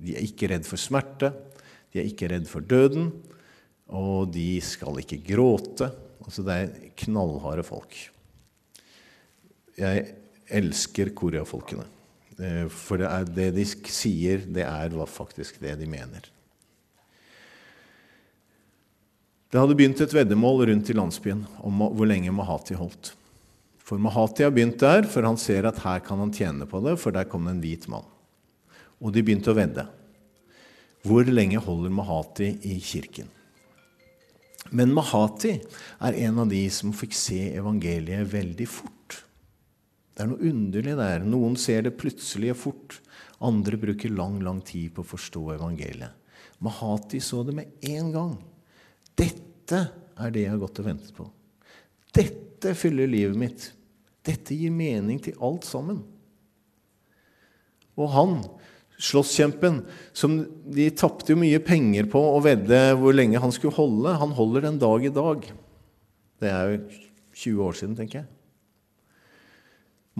De 0.02 0.14
er 0.14 0.26
ikke 0.26 0.50
redd 0.52 0.66
for 0.68 0.78
smerte, 0.78 1.32
de 1.92 2.02
er 2.02 2.10
ikke 2.10 2.28
redd 2.30 2.46
for 2.50 2.64
døden, 2.64 3.10
og 3.92 4.32
de 4.34 4.60
skal 4.64 5.00
ikke 5.02 5.20
gråte. 5.26 5.90
Altså, 6.22 6.44
det 6.46 6.54
er 6.54 6.92
knallharde 7.04 7.64
folk. 7.66 7.96
Jeg 9.76 10.04
elsker 10.52 11.12
koreafolkene. 11.16 11.84
Eh, 12.38 12.68
for 12.72 13.00
det, 13.00 13.10
det 13.36 13.50
de 13.56 13.66
sier, 13.92 14.46
det 14.46 14.64
er 14.66 14.96
faktisk 15.10 15.60
det 15.62 15.76
de 15.80 15.88
mener. 15.90 16.28
Det 19.52 19.60
hadde 19.60 19.76
begynt 19.76 20.00
et 20.00 20.14
veddemål 20.16 20.64
rundt 20.70 20.88
i 20.88 20.96
landsbyen 20.96 21.42
om 21.60 21.82
hvor 21.92 22.08
lenge 22.08 22.32
Mahati 22.32 22.76
holdt. 22.78 23.12
For 23.92 24.00
Mahati 24.00 24.46
har 24.46 24.52
begynt 24.56 24.80
der, 24.80 25.04
for 25.04 25.20
han 25.28 25.36
ser 25.36 25.66
at 25.68 25.82
her 25.84 25.98
kan 26.00 26.16
han 26.22 26.30
tjene 26.32 26.64
på 26.64 26.78
det, 26.80 26.94
for 26.96 27.12
der 27.12 27.26
kom 27.28 27.44
det 27.44 27.52
en 27.52 27.58
hvit 27.60 27.82
mann. 27.92 28.06
Og 29.04 29.12
de 29.12 29.20
begynte 29.20 29.52
å 29.52 29.56
vedde. 29.58 29.82
Hvor 31.04 31.28
lenge 31.28 31.60
holder 31.60 31.92
Mahati 31.92 32.46
i 32.70 32.78
kirken? 32.80 33.28
Men 34.72 34.94
Mahati 34.96 35.58
er 36.08 36.16
en 36.22 36.40
av 36.40 36.48
de 36.48 36.62
som 36.72 36.94
fikk 36.96 37.12
se 37.12 37.36
evangeliet 37.50 38.30
veldig 38.32 38.68
fort. 38.78 39.18
Det 40.16 40.24
er 40.24 40.32
noe 40.32 40.48
underlig 40.54 40.96
der. 41.02 41.28
Noen 41.28 41.60
ser 41.60 41.84
det 41.84 41.92
plutselig 42.00 42.54
og 42.54 42.60
fort. 42.62 42.98
Andre 43.44 43.76
bruker 43.84 44.16
lang, 44.16 44.40
lang 44.40 44.64
tid 44.64 44.96
på 44.96 45.04
å 45.04 45.10
forstå 45.12 45.44
evangeliet. 45.58 46.16
Mahati 46.64 47.20
så 47.20 47.42
det 47.44 47.58
med 47.60 47.92
en 47.92 48.08
gang. 48.16 48.34
Dette 49.20 49.84
er 50.16 50.32
det 50.32 50.46
jeg 50.46 50.56
har 50.56 50.64
gått 50.64 50.80
og 50.80 50.88
ventet 50.88 51.12
på. 51.20 51.28
Dette 52.16 52.72
fyller 52.72 53.12
livet 53.20 53.36
mitt. 53.44 53.70
Dette 54.26 54.54
gir 54.54 54.74
mening 54.74 55.18
til 55.22 55.38
alt 55.42 55.66
sammen. 55.66 56.02
Og 57.98 58.12
han 58.14 58.36
Slåsskjempen, 59.02 59.80
som 60.14 60.36
de 60.70 60.84
tapte 60.94 61.34
mye 61.34 61.58
penger 61.64 62.06
på 62.12 62.20
å 62.22 62.38
vedde 62.44 62.78
hvor 63.00 63.16
lenge 63.16 63.40
han 63.42 63.50
skulle 63.54 63.74
holde, 63.74 64.12
han 64.20 64.34
holder 64.36 64.68
den 64.68 64.78
dag 64.78 65.06
i 65.08 65.10
dag. 65.10 65.48
Det 66.38 66.50
er 66.52 66.68
jo 66.70 66.76
20 67.42 67.64
år 67.66 67.78
siden, 67.80 67.96
tenker 67.98 68.20
jeg. 68.20 68.28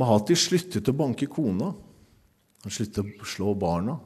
Mahati 0.00 0.34
sluttet 0.34 0.88
å 0.90 0.96
banke 0.98 1.28
kona. 1.30 1.70
Han 2.64 2.74
sluttet 2.74 3.22
å 3.22 3.28
slå 3.28 3.54
barna. 3.58 4.00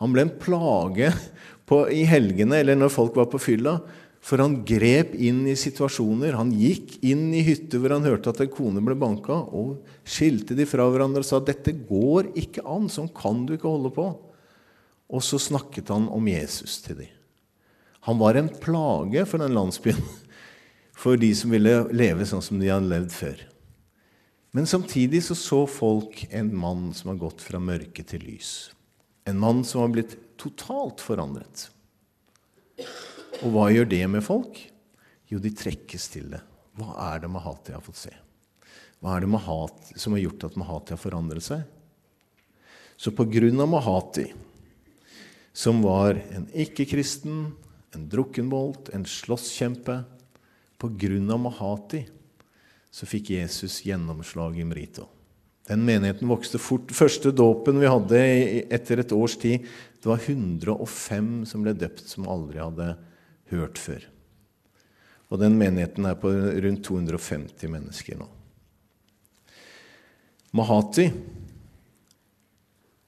Han 0.00 0.14
ble 0.14 0.24
en 0.24 0.34
plage 0.40 1.10
på, 1.68 1.84
i 1.92 2.06
helgene 2.08 2.62
eller 2.62 2.78
når 2.78 2.94
folk 2.94 3.18
var 3.18 3.28
på 3.32 3.42
fylla. 3.42 3.76
For 4.22 4.38
han 4.38 4.60
grep 4.66 5.16
inn 5.18 5.42
i 5.50 5.56
situasjoner. 5.58 6.36
Han 6.38 6.52
gikk 6.54 6.94
inn 7.02 7.32
i 7.34 7.42
hytter 7.42 7.82
hvor 7.82 7.96
han 7.96 8.06
hørte 8.06 8.30
at 8.30 8.42
en 8.44 8.52
kone 8.54 8.82
ble 8.84 8.94
banka, 8.98 9.34
og 9.34 9.82
skilte 10.06 10.54
de 10.58 10.66
fra 10.68 10.86
hverandre 10.86 11.24
og 11.24 11.26
sa 11.26 11.40
'Dette 11.42 11.74
går 11.74 12.30
ikke 12.38 12.62
an. 12.62 12.86
Sånn 12.86 13.10
kan 13.10 13.42
du 13.46 13.56
ikke 13.56 13.70
holde 13.70 13.90
på.' 13.90 14.12
Og 15.12 15.20
så 15.26 15.40
snakket 15.42 15.90
han 15.90 16.06
om 16.08 16.28
Jesus 16.30 16.78
til 16.86 17.02
dem. 17.02 17.10
Han 18.06 18.18
var 18.18 18.34
en 18.38 18.48
plage 18.48 19.26
for 19.26 19.42
den 19.42 19.54
landsbyen, 19.54 19.98
for 21.02 21.18
de 21.18 21.34
som 21.34 21.50
ville 21.50 21.74
leve 21.92 22.24
sånn 22.26 22.42
som 22.42 22.62
de 22.62 22.70
hadde 22.70 22.90
levd 22.90 23.12
før. 23.14 23.42
Men 24.52 24.66
samtidig 24.66 25.22
så, 25.24 25.34
så 25.34 25.66
folk 25.66 26.26
en 26.30 26.50
mann 26.56 26.90
som 26.94 27.12
har 27.12 27.20
gått 27.20 27.42
fra 27.44 27.60
mørke 27.62 28.04
til 28.04 28.24
lys. 28.26 28.72
En 29.28 29.38
mann 29.38 29.62
som 29.64 29.84
har 29.84 29.92
blitt 29.94 30.16
totalt 30.40 31.00
forandret. 31.00 31.68
Og 33.40 33.48
hva 33.54 33.70
gjør 33.72 33.88
det 33.88 34.04
med 34.12 34.24
folk? 34.24 34.60
Jo, 35.32 35.40
de 35.40 35.52
trekkes 35.56 36.10
til 36.12 36.28
det. 36.34 36.42
Hva 36.76 36.92
er 37.12 37.22
det 37.24 37.30
Mahati 37.32 37.74
har 37.74 37.84
fått 37.84 38.00
se? 38.04 38.12
Hva 39.00 39.16
er 39.16 39.24
det 39.24 39.32
Mahati, 39.32 39.96
som 39.98 40.14
har 40.14 40.22
gjort 40.22 40.46
at 40.50 40.58
Mahati 40.60 40.94
har 40.94 41.00
forandret 41.00 41.44
seg? 41.44 41.64
Så 43.00 43.10
på 43.16 43.26
grunn 43.26 43.60
av 43.60 43.70
Mahati, 43.72 44.28
som 45.52 45.80
var 45.84 46.20
en 46.32 46.46
ikke-kristen, 46.52 47.48
en 47.92 48.04
drukkenbolt, 48.08 48.88
en 48.96 49.04
slåsskjempe 49.04 49.98
På 50.80 50.88
grunn 50.98 51.28
av 51.30 51.38
Mahati 51.38 52.00
så 52.92 53.06
fikk 53.06 53.30
Jesus 53.30 53.84
gjennomslag 53.86 54.56
i 54.58 54.64
Mrito. 54.66 55.04
Den 55.68 55.84
menigheten 55.86 56.26
vokste 56.26 56.58
fort. 56.58 56.90
Første 56.90 57.30
dåpen 57.30 57.78
vi 57.78 57.86
hadde 57.86 58.18
etter 58.74 59.00
et 59.00 59.14
års 59.14 59.36
tid, 59.38 59.62
det 60.02 60.10
var 60.10 60.18
105 60.18 61.30
som 61.46 61.62
ble 61.62 61.76
døpt, 61.78 62.02
som 62.10 62.26
aldri 62.26 62.58
hadde 62.58 62.88
hørt 63.52 63.80
før. 63.80 64.06
Og 65.32 65.40
den 65.40 65.56
menigheten 65.60 66.06
er 66.08 66.18
på 66.20 66.30
rundt 66.32 66.84
250 66.84 67.70
mennesker 67.72 68.18
nå. 68.20 68.28
Mahati 70.52 71.06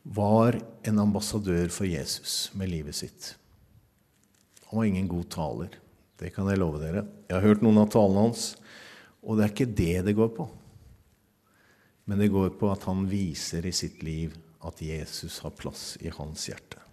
var 0.05 0.57
en 0.89 1.01
ambassadør 1.03 1.69
for 1.73 1.89
Jesus 1.89 2.49
med 2.57 2.73
livet 2.73 2.97
sitt. 2.97 3.35
Han 4.69 4.79
var 4.79 4.89
ingen 4.89 5.09
god 5.09 5.29
taler. 5.33 5.77
Det 6.21 6.31
kan 6.33 6.49
jeg 6.49 6.61
love 6.61 6.81
dere. 6.81 7.05
Jeg 7.29 7.37
har 7.37 7.45
hørt 7.45 7.65
noen 7.65 7.83
av 7.83 7.91
talene 7.93 8.29
hans, 8.29 8.55
og 9.25 9.37
det 9.37 9.45
er 9.45 9.53
ikke 9.53 9.75
det 9.81 9.97
det 10.09 10.17
går 10.17 10.33
på. 10.37 10.49
Men 12.05 12.21
det 12.21 12.33
går 12.33 12.57
på 12.61 12.69
at 12.73 12.85
han 12.89 13.05
viser 13.09 13.65
i 13.65 13.73
sitt 13.73 14.03
liv 14.05 14.37
at 14.65 14.81
Jesus 14.85 15.41
har 15.45 15.57
plass 15.57 15.95
i 16.01 16.13
hans 16.13 16.49
hjerte. 16.49 16.84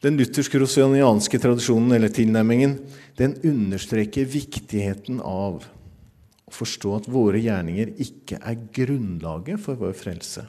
Den 0.00 0.16
luthersk-rosianianske 0.16 1.38
tradisjonen 1.42 1.92
eller 1.92 2.08
tilnærmingen 2.08 2.78
den 3.18 3.34
understreker 3.44 4.24
viktigheten 4.24 5.20
av 5.20 5.66
å 6.48 6.54
forstå 6.56 6.94
at 6.96 7.08
våre 7.12 7.42
gjerninger 7.42 7.92
ikke 8.00 8.38
er 8.40 8.62
grunnlaget 8.72 9.60
for 9.60 9.76
vår 9.80 9.92
frelse, 9.98 10.46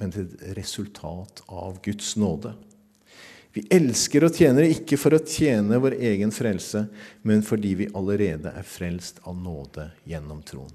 men 0.00 0.14
et 0.16 0.32
resultat 0.56 1.42
av 1.46 1.76
Guds 1.84 2.14
nåde. 2.16 2.54
Vi 3.52 3.66
elsker 3.74 4.24
og 4.24 4.36
tjener 4.38 4.68
ikke 4.70 4.96
for 5.00 5.12
å 5.12 5.22
tjene 5.26 5.80
vår 5.82 5.98
egen 5.98 6.32
frelse, 6.32 6.86
men 7.26 7.42
fordi 7.44 7.74
vi 7.82 7.90
allerede 7.98 8.54
er 8.54 8.64
frelst 8.64 9.20
av 9.26 9.36
nåde 9.36 9.90
gjennom 10.08 10.40
troen. 10.46 10.72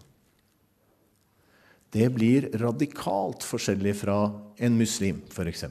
Det 1.96 2.10
blir 2.12 2.50
radikalt 2.60 3.46
forskjellig 3.48 3.96
fra 3.98 4.20
en 4.60 4.76
muslim, 4.76 5.24
f.eks. 5.32 5.64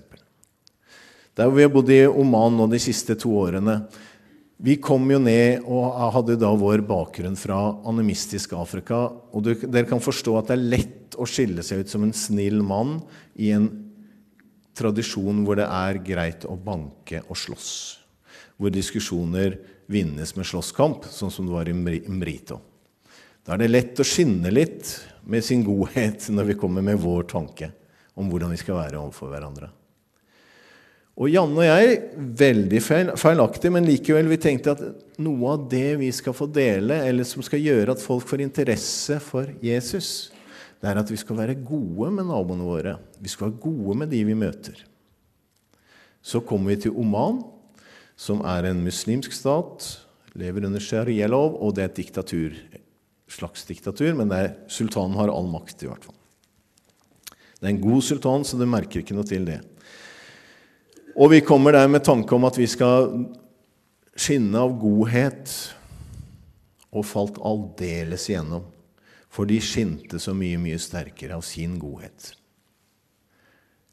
Der 1.35 1.49
hvor 1.49 1.59
vi 1.59 1.67
har 1.67 1.73
bodd 1.75 1.91
i 1.91 2.05
Oman 2.07 2.55
nå 2.59 2.69
de 2.71 2.79
siste 2.83 3.17
to 3.19 3.33
årene 3.43 3.81
Vi 4.65 4.77
kom 4.83 5.09
jo 5.11 5.19
ned 5.19 5.65
og 5.67 5.97
hadde 6.15 6.37
da 6.39 6.53
vår 6.57 6.85
bakgrunn 6.87 7.35
fra 7.37 7.59
animistisk 7.91 8.55
Afrika. 8.57 9.09
Og 9.35 9.51
dere 9.51 9.89
kan 9.91 10.01
forstå 10.01 10.37
at 10.39 10.53
det 10.53 10.55
er 10.57 10.69
lett 10.77 11.19
å 11.19 11.27
skille 11.29 11.65
seg 11.67 11.83
ut 11.83 11.91
som 11.91 12.07
en 12.07 12.15
snill 12.15 12.63
mann 12.65 13.01
i 13.35 13.51
en 13.53 13.67
tradisjon 14.79 15.43
hvor 15.45 15.59
det 15.59 15.67
er 15.67 16.01
greit 16.07 16.47
å 16.47 16.55
banke 16.57 17.25
og 17.27 17.39
slåss. 17.39 17.75
Hvor 18.57 18.71
diskusjoner 18.73 19.59
vinnes 19.91 20.33
med 20.39 20.49
slåsskamp, 20.49 21.11
sånn 21.11 21.35
som 21.35 21.51
det 21.51 21.55
var 21.59 21.69
i 21.69 21.75
Mrito. 21.75 22.61
Da 23.45 23.55
er 23.55 23.67
det 23.67 23.73
lett 23.75 24.01
å 24.01 24.07
skinne 24.07 24.55
litt 24.55 24.89
med 25.29 25.45
sin 25.45 25.67
godhet 25.67 26.31
når 26.33 26.55
vi 26.55 26.61
kommer 26.63 26.85
med 26.87 27.03
vår 27.03 27.27
tanke 27.35 27.75
om 28.15 28.31
hvordan 28.31 28.55
vi 28.55 28.63
skal 28.63 28.81
være 28.81 29.03
overfor 29.03 29.35
hverandre. 29.35 29.69
Og 31.15 31.31
Janne 31.31 31.61
og 31.63 31.67
jeg, 31.69 31.99
veldig 32.41 32.81
feil, 32.83 33.11
feilaktig, 33.19 33.71
men 33.71 33.87
likevel, 33.87 34.27
vi 34.33 34.39
tenkte 34.43 34.73
at 34.75 34.81
noe 35.23 35.53
av 35.53 35.69
det 35.71 35.95
vi 36.01 36.09
skal 36.15 36.35
få 36.35 36.49
dele, 36.51 36.97
eller 37.07 37.27
som 37.29 37.45
skal 37.47 37.63
gjøre 37.63 37.95
at 37.95 38.03
folk 38.03 38.27
får 38.27 38.43
interesse 38.43 39.21
for 39.23 39.53
Jesus, 39.63 40.33
det 40.83 40.91
er 40.91 40.99
at 41.01 41.11
vi 41.13 41.19
skal 41.21 41.39
være 41.39 41.55
gode 41.63 42.11
med 42.17 42.27
naboene 42.29 42.67
våre. 42.67 42.97
Vi 43.23 43.31
skal 43.31 43.47
være 43.47 43.63
gode 43.63 43.95
med 44.03 44.11
de 44.11 44.25
vi 44.27 44.35
møter. 44.37 44.81
Så 46.25 46.43
kommer 46.43 46.75
vi 46.75 46.83
til 46.83 46.99
Oman, 46.99 47.45
som 48.19 48.43
er 48.49 48.67
en 48.69 48.83
muslimsk 48.83 49.33
stat, 49.33 49.87
lever 50.35 50.67
under 50.67 50.83
sharialov, 50.83 51.61
og 51.63 51.77
det 51.77 51.85
er 51.85 51.93
et 51.93 52.01
diktatur. 52.03 52.59
Slags 53.31 53.65
diktatur, 53.71 54.11
men 54.19 54.35
er, 54.35 54.57
sultanen 54.67 55.15
har 55.21 55.31
all 55.31 55.47
makt, 55.53 55.87
i 55.87 55.93
hvert 55.93 56.05
fall. 56.05 56.19
Det 57.31 57.69
er 57.69 57.73
en 57.73 57.85
god 57.87 58.03
sultan, 58.03 58.45
så 58.45 58.59
du 58.59 58.67
merker 58.67 59.01
ikke 59.01 59.17
noe 59.17 59.31
til 59.31 59.47
det. 59.47 59.61
Og 61.15 61.31
vi 61.31 61.41
kommer 61.47 61.77
der 61.77 61.89
med 61.91 62.05
tanke 62.05 62.35
om 62.35 62.47
at 62.49 62.59
vi 62.59 62.67
skal 62.71 63.11
skinne 64.19 64.59
av 64.59 64.75
godhet, 64.79 65.51
og 66.95 67.07
falt 67.07 67.41
aldeles 67.43 68.29
igjennom. 68.31 68.67
For 69.35 69.51
de 69.51 69.59
skinte 69.63 70.21
så 70.23 70.35
mye, 70.37 70.61
mye 70.63 70.79
sterkere 70.79 71.35
av 71.35 71.43
sin 71.47 71.75
godhet. 71.83 72.31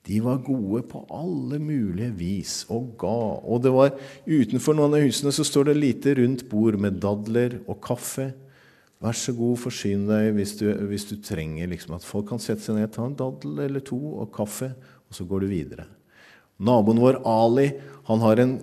De 0.05 0.17
var 0.21 0.41
gode 0.45 0.81
på 0.89 1.03
alle 1.13 1.59
mulige 1.61 2.11
vis 2.17 2.53
og 2.73 2.93
ga. 3.01 3.17
Og 3.45 3.61
det 3.65 3.73
var 3.73 3.93
utenfor 4.25 4.77
noen 4.77 4.97
av 4.97 5.05
husene 5.05 5.33
så 5.33 5.45
står 5.45 5.69
det 5.69 5.77
lite 5.77 6.15
rundt 6.17 6.47
bord 6.49 6.77
med 6.81 6.97
dadler 7.01 7.59
og 7.67 7.81
kaffe. 7.85 8.31
Vær 9.01 9.17
så 9.17 9.33
god, 9.37 9.57
forsyn 9.61 10.05
deg 10.09 10.31
hvis 10.37 10.55
du, 10.59 10.67
hvis 10.89 11.07
du 11.09 11.15
trenger 11.25 11.69
liksom, 11.69 11.97
at 11.97 12.05
folk 12.05 12.29
kan 12.29 12.41
sette 12.41 12.65
seg 12.65 12.77
ned, 12.77 12.91
ta 12.93 13.05
en 13.05 13.17
daddel 13.17 13.63
eller 13.65 13.85
to 13.85 13.97
og 13.97 14.29
kaffe, 14.33 14.73
og 15.09 15.17
så 15.17 15.25
går 15.29 15.45
du 15.45 15.49
videre. 15.53 15.87
Naboen 16.59 16.99
vår 17.01 17.21
Ali 17.27 17.69
han 18.09 18.23
har 18.23 18.41
en 18.41 18.57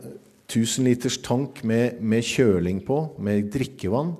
1000 0.49 0.85
liters 0.85 1.19
tank 1.23 1.63
med, 1.65 2.01
med, 2.01 2.25
kjøling 2.25 2.81
på, 2.85 2.99
med 3.21 3.51
drikkevann. 3.53 4.15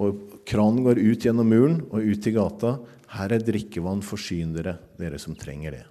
Og 0.00 0.40
Kranen 0.48 0.84
går 0.86 1.00
ut 1.00 1.24
gjennom 1.26 1.48
muren 1.48 1.80
og 1.90 2.04
ut 2.04 2.28
i 2.28 2.32
gata. 2.34 2.78
Her 3.12 3.34
er 3.36 3.44
drikkevann, 3.44 4.04
forsyn 4.04 4.54
dere, 4.56 4.78
dere 5.00 5.20
som 5.20 5.36
trenger 5.36 5.76
det. 5.76 5.84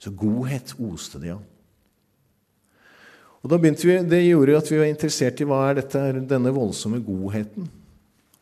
Så 0.00 0.12
godhet 0.16 0.72
oste 0.80 1.20
de 1.20 1.34
av. 1.34 1.42
Og 3.40 3.52
da 3.52 3.56
begynte 3.56 3.86
vi, 3.88 3.96
Det 4.04 4.20
gjorde 4.24 4.58
at 4.58 4.70
vi 4.70 4.80
var 4.80 4.88
interessert 4.88 5.40
i 5.40 5.48
hva 5.48 5.62
er 5.68 5.80
dette, 5.80 6.00
denne 6.28 6.52
voldsomme 6.52 7.00
godheten. 7.04 7.68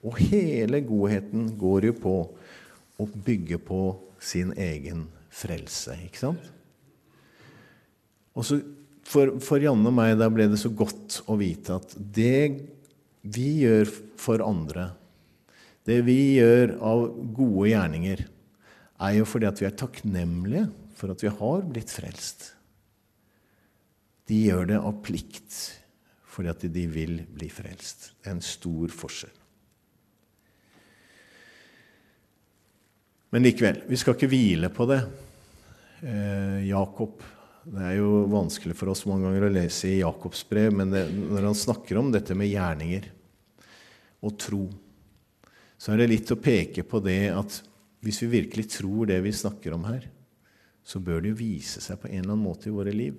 Og 0.07 0.19
hele 0.31 0.81
godheten 0.87 1.51
går 1.59 1.91
jo 1.91 1.97
på 1.99 2.14
å 2.99 3.07
bygge 3.07 3.59
på 3.62 3.83
sin 4.23 4.53
egen 4.59 5.07
frelse. 5.31 5.95
ikke 6.07 6.23
sant? 6.23 6.58
Og 8.37 8.47
så 8.47 8.59
for, 9.09 9.38
for, 9.41 9.62
Janne 9.62 9.88
og 9.88 9.97
meg 9.97 10.19
da 10.21 10.29
ble 10.33 10.49
det 10.51 10.59
så 10.61 10.71
godt 10.75 11.23
å 11.31 11.38
vite 11.41 11.79
at 11.79 11.95
det 11.97 12.69
vi 13.25 13.49
gjør 13.62 13.88
for 14.21 14.45
andre, 14.45 14.91
det 15.88 16.03
vi 16.05 16.19
gjør 16.37 16.75
av 16.85 17.07
gode 17.37 17.71
gjerninger, 17.71 18.27
er 18.99 19.14
jo 19.17 19.27
fordi 19.29 19.49
at 19.49 19.62
vi 19.62 19.69
er 19.69 19.79
takknemlige 19.79 20.67
for 20.99 21.14
at 21.14 21.23
vi 21.25 21.33
har 21.33 21.67
blitt 21.71 21.93
frelst. 21.95 22.51
De 24.29 24.43
gjør 24.51 24.73
det 24.75 24.81
av 24.83 24.99
plikt 25.05 25.57
fordi 26.29 26.53
at 26.53 26.67
de 26.71 26.85
vil 26.93 27.17
bli 27.35 27.49
frelst. 27.51 28.12
Det 28.21 28.29
er 28.29 28.37
en 28.37 28.45
stor 28.45 28.93
forskjell. 28.95 29.33
Men 33.35 33.45
likevel, 33.45 33.83
vi 33.88 33.99
skal 34.01 34.14
ikke 34.14 34.31
hvile 34.31 34.71
på 34.73 34.87
det. 34.88 35.01
Eh, 36.01 36.69
Jakob 36.69 37.25
Det 37.69 37.85
er 37.85 37.99
jo 37.99 38.23
vanskelig 38.33 38.73
for 38.79 38.89
oss 38.93 39.05
mange 39.09 39.27
ganger 39.27 39.45
å 39.45 39.53
lese 39.53 39.91
i 39.91 39.99
Jakobs 40.01 40.41
brev, 40.49 40.73
men 40.73 40.93
det, 40.95 41.05
når 41.13 41.51
han 41.51 41.57
snakker 41.59 41.99
om 42.01 42.13
dette 42.15 42.37
med 42.39 42.49
gjerninger 42.49 43.09
og 44.25 44.37
tro, 44.41 44.63
så 45.79 45.93
er 45.93 46.01
det 46.01 46.13
litt 46.15 46.33
å 46.33 46.39
peke 46.41 46.85
på 46.89 47.01
det 47.05 47.21
at 47.31 47.59
hvis 48.05 48.23
vi 48.25 48.31
virkelig 48.39 48.71
tror 48.73 49.11
det 49.11 49.19
vi 49.21 49.35
snakker 49.37 49.77
om 49.77 49.85
her, 49.89 50.07
så 50.81 51.01
bør 51.05 51.21
det 51.21 51.35
jo 51.35 51.41
vise 51.43 51.83
seg 51.85 52.01
på 52.01 52.09
en 52.09 52.23
eller 52.23 52.33
annen 52.33 52.47
måte 52.47 52.71
i 52.71 52.73
våre 52.73 52.95
liv. 52.95 53.19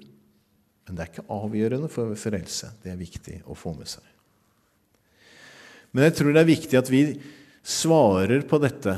Men 0.88 0.98
det 0.98 1.06
er 1.06 1.12
ikke 1.12 1.30
avgjørende 1.36 1.92
for 1.94 2.18
frelse. 2.18 2.72
Det 2.82 2.90
er 2.90 2.98
viktig 2.98 3.36
å 3.46 3.58
få 3.58 3.76
med 3.78 3.92
seg. 3.92 4.02
Men 5.94 6.08
jeg 6.08 6.18
tror 6.18 6.34
det 6.34 6.42
er 6.42 6.50
viktig 6.50 6.80
at 6.80 6.90
vi 6.90 7.04
svarer 7.62 8.42
på 8.50 8.58
dette 8.64 8.98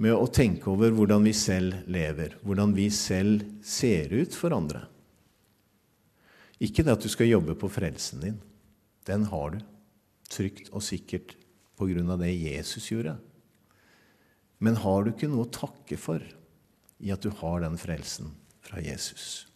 med 0.00 0.14
å 0.16 0.28
tenke 0.32 0.70
over 0.72 0.94
hvordan 0.96 1.24
vi 1.26 1.34
selv 1.36 1.84
lever, 1.90 2.38
hvordan 2.46 2.72
vi 2.76 2.88
selv 2.94 3.44
ser 3.64 4.12
ut 4.14 4.34
for 4.36 4.54
andre. 4.56 4.86
Ikke 6.62 6.84
det 6.86 6.94
at 6.94 7.04
du 7.04 7.10
skal 7.12 7.30
jobbe 7.30 7.56
på 7.58 7.70
frelsen 7.72 8.22
din. 8.22 8.40
Den 9.06 9.26
har 9.32 9.56
du 9.56 9.60
trygt 10.32 10.70
og 10.72 10.84
sikkert 10.86 11.34
på 11.76 11.88
grunn 11.90 12.10
av 12.14 12.22
det 12.22 12.32
Jesus 12.32 12.86
gjorde. 12.92 13.16
Men 14.62 14.78
har 14.78 15.02
du 15.02 15.10
ikke 15.12 15.30
noe 15.30 15.48
å 15.48 15.52
takke 15.52 15.98
for 15.98 16.22
i 17.02 17.10
at 17.10 17.24
du 17.24 17.32
har 17.42 17.64
den 17.64 17.78
frelsen 17.80 18.30
fra 18.62 18.78
Jesus? 18.80 19.48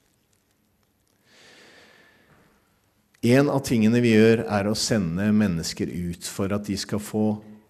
En 3.26 3.48
av 3.50 3.62
tingene 3.66 4.02
vi 4.02 4.12
gjør, 4.12 4.44
er 4.44 4.68
å 4.68 4.76
sende 4.78 5.30
mennesker 5.34 5.88
ut 5.88 6.26
for 6.30 6.52
at 6.54 6.66
de 6.66 6.76
skal 6.78 7.00
få 7.02 7.26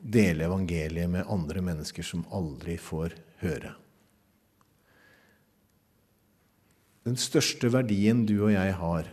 dele 0.07 0.47
evangeliet 0.47 1.11
med 1.11 1.29
andre 1.33 1.62
mennesker 1.64 2.07
som 2.07 2.25
aldri 2.35 2.77
får 2.79 3.16
høre. 3.42 3.75
Den 7.07 7.19
største 7.21 7.71
verdien 7.71 8.25
du 8.27 8.35
og 8.40 8.51
jeg 8.55 8.75
har, 8.81 9.09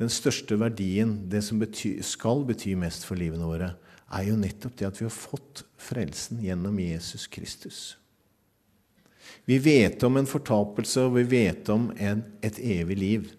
den 0.00 0.10
største 0.12 0.56
verdien, 0.60 1.14
det 1.30 1.44
som 1.46 1.60
bety, 1.62 1.94
skal 2.04 2.44
bety 2.48 2.74
mest 2.76 3.06
for 3.08 3.20
livene 3.20 3.48
våre, 3.48 3.72
er 4.12 4.28
jo 4.28 4.36
nettopp 4.36 4.76
det 4.76 4.88
at 4.88 5.00
vi 5.00 5.06
har 5.06 5.14
fått 5.14 5.62
frelsen 5.80 6.42
gjennom 6.44 6.76
Jesus 6.80 7.28
Kristus. 7.32 7.82
Vi 9.48 9.56
vet 9.62 10.02
om 10.04 10.18
en 10.18 10.28
fortapelse, 10.28 11.06
og 11.06 11.16
vi 11.16 11.24
vet 11.30 11.68
om 11.72 11.88
en, 11.96 12.24
et 12.44 12.58
evig 12.60 12.98
liv. 12.98 13.30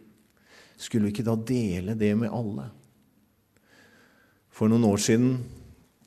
Skulle 0.77 1.07
vi 1.07 1.13
ikke 1.13 1.27
da 1.27 1.35
dele 1.37 1.97
det 1.99 2.13
med 2.17 2.33
alle? 2.33 2.69
For 4.53 4.69
noen 4.69 4.87
år 4.89 5.01
siden, 5.01 5.37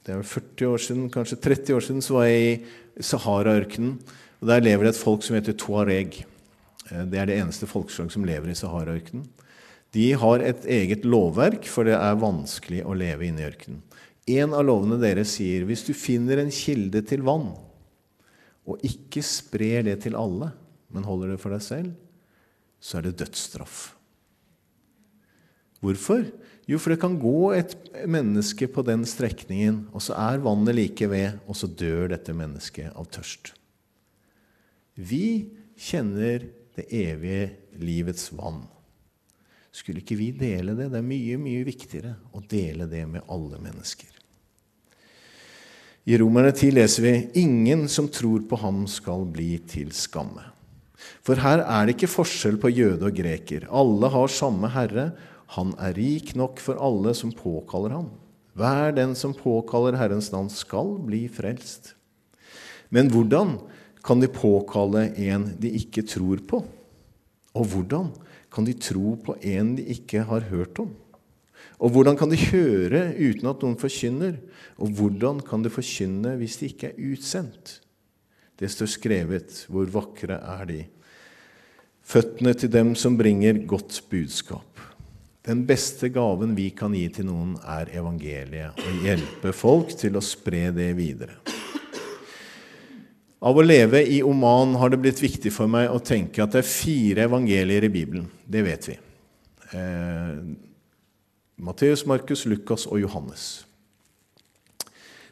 det 0.07 0.15
er 0.15 0.23
40 0.23 0.69
år 0.71 0.83
siden, 0.83 1.07
kanskje 1.11 1.41
30 1.43 1.75
år 1.75 1.83
siden, 1.83 2.03
så 2.05 2.15
var 2.15 2.29
jeg 2.29 2.43
i 2.47 3.03
Sahara-ørkenen. 3.03 3.97
og 4.41 4.49
Der 4.49 4.63
lever 4.63 4.87
det 4.87 4.95
et 4.95 5.03
folk 5.03 5.25
som 5.27 5.35
heter 5.35 5.57
tuareg. 5.59 6.21
Eh, 6.91 7.05
det 7.11 7.19
er 7.19 7.27
det 7.27 7.41
eneste 7.41 7.67
folkeslag 7.67 8.13
som 8.15 8.25
lever 8.25 8.53
i 8.53 8.55
Sahara-ørkenen. 8.55 9.27
De 9.97 10.13
har 10.13 10.45
et 10.45 10.63
eget 10.67 11.05
lovverk, 11.05 11.67
for 11.67 11.89
det 11.89 11.97
er 11.99 12.23
vanskelig 12.23 12.85
å 12.87 12.95
leve 12.95 13.27
inne 13.27 13.43
i 13.43 13.49
ørkenen. 13.49 13.83
En 14.27 14.55
av 14.55 14.67
lovene 14.67 14.99
deres 15.03 15.37
sier 15.39 15.67
hvis 15.67 15.85
du 15.87 15.93
finner 15.95 16.39
en 16.43 16.55
kilde 16.55 17.03
til 17.07 17.23
vann, 17.27 17.53
og 18.67 18.83
ikke 18.87 19.23
sprer 19.27 19.87
det 19.87 20.01
til 20.07 20.19
alle, 20.19 20.53
men 20.91 21.07
holder 21.07 21.35
det 21.35 21.43
for 21.43 21.55
deg 21.55 21.63
selv, 21.63 21.93
så 22.83 22.99
er 22.99 23.07
det 23.07 23.19
dødsstraff. 23.23 23.97
Hvorfor? 25.83 26.27
Jo, 26.67 26.81
for 26.83 26.93
det 26.93 26.99
kan 27.03 27.15
gå 27.19 27.53
et 27.55 27.77
menneske 28.11 28.67
på 28.67 28.83
den 28.87 29.05
strekningen, 29.07 29.85
og 29.95 30.03
så 30.03 30.17
er 30.19 30.43
vannet 30.43 30.75
like 30.75 31.07
ved, 31.11 31.39
og 31.47 31.55
så 31.59 31.71
dør 31.71 32.11
dette 32.11 32.35
mennesket 32.35 32.91
av 32.99 33.07
tørst. 33.15 33.53
Vi 34.99 35.53
kjenner 35.79 36.49
det 36.77 36.89
evige 36.91 37.53
livets 37.79 38.33
vann. 38.35 38.65
Skulle 39.71 40.01
ikke 40.03 40.19
vi 40.19 40.33
dele 40.35 40.75
det? 40.75 40.89
Det 40.91 40.99
er 40.99 41.07
mye, 41.07 41.39
mye 41.39 41.65
viktigere 41.69 42.17
å 42.35 42.43
dele 42.43 42.89
det 42.91 43.05
med 43.11 43.27
alle 43.31 43.61
mennesker. 43.63 44.11
I 46.07 46.19
Romerne 46.19 46.53
10 46.55 46.75
leser 46.75 47.03
vi 47.03 47.15
ingen 47.43 47.85
som 47.91 48.09
tror 48.09 48.45
på 48.49 48.59
ham, 48.63 48.85
skal 48.91 49.27
bli 49.31 49.57
til 49.69 49.91
skamme. 49.95 50.45
For 51.27 51.39
her 51.43 51.63
er 51.63 51.87
det 51.87 51.97
ikke 51.97 52.11
forskjell 52.11 52.61
på 52.63 52.71
jøde 52.71 53.09
og 53.09 53.19
greker. 53.19 53.67
Alle 53.69 54.11
har 54.15 54.33
samme 54.33 54.71
Herre, 54.73 55.11
han 55.55 55.73
er 55.79 55.95
rik 55.97 56.35
nok 56.39 56.61
for 56.63 56.81
alle 56.83 57.15
som 57.15 57.33
påkaller 57.35 57.95
ham. 57.95 58.11
Hver 58.57 58.95
den 58.97 59.15
som 59.19 59.35
påkaller 59.37 59.99
Herrens 60.01 60.33
navn, 60.33 60.49
skal 60.51 60.97
bli 61.07 61.27
frelst. 61.29 61.93
Men 62.89 63.11
hvordan 63.13 63.59
kan 64.07 64.23
de 64.23 64.31
påkalle 64.31 65.11
en 65.29 65.51
de 65.61 65.73
ikke 65.79 66.07
tror 66.07 66.41
på? 66.49 66.63
Og 67.57 67.69
hvordan 67.73 68.13
kan 68.53 68.67
de 68.67 68.75
tro 68.81 69.17
på 69.21 69.37
en 69.45 69.75
de 69.77 69.85
ikke 69.97 70.25
har 70.29 70.49
hørt 70.51 70.79
om? 70.83 70.95
Og 71.77 71.93
hvordan 71.93 72.17
kan 72.17 72.31
de 72.33 72.39
høre 72.41 73.11
uten 73.19 73.51
at 73.51 73.63
noen 73.63 73.77
forkynner? 73.81 74.39
Og 74.81 74.95
hvordan 74.97 75.43
kan 75.45 75.65
de 75.65 75.73
forkynne 75.73 76.37
hvis 76.41 76.61
de 76.61 76.71
ikke 76.71 76.93
er 76.93 77.13
utsendt? 77.13 77.81
Det 78.57 78.71
står 78.73 78.89
skrevet, 78.89 79.67
hvor 79.69 79.89
vakre 79.93 80.39
er 80.41 80.65
de? 80.69 80.79
Føttene 82.07 82.55
til 82.57 82.73
dem 82.73 82.95
som 82.97 83.19
bringer 83.19 83.59
godt 83.69 84.01
budskap. 84.09 84.76
Den 85.47 85.63
beste 85.67 86.09
gaven 86.11 86.57
vi 86.59 86.73
kan 86.75 86.95
gi 86.97 87.05
til 87.15 87.29
noen, 87.29 87.53
er 87.63 87.93
evangeliet. 87.95 88.75
Å 88.75 88.95
hjelpe 89.05 89.53
folk 89.55 89.93
til 89.95 90.19
å 90.19 90.23
spre 90.25 90.73
det 90.75 90.89
videre. 90.99 91.37
Av 93.47 93.55
å 93.55 93.63
leve 93.63 94.01
i 94.11 94.23
Oman 94.27 94.75
har 94.81 94.91
det 94.91 94.99
blitt 95.05 95.21
viktig 95.23 95.53
for 95.55 95.71
meg 95.71 95.93
å 95.93 96.01
tenke 96.03 96.43
at 96.43 96.57
det 96.57 96.65
er 96.65 96.67
fire 96.67 97.27
evangelier 97.29 97.85
i 97.87 97.91
Bibelen. 97.95 98.25
Det 98.43 98.63
vet 98.67 98.89
vi. 98.91 98.97
Eh, 99.71 100.33
Matteus, 101.63 102.03
Markus, 102.11 102.43
Lukas 102.51 102.89
og 102.91 102.99
Johannes. 103.05 103.45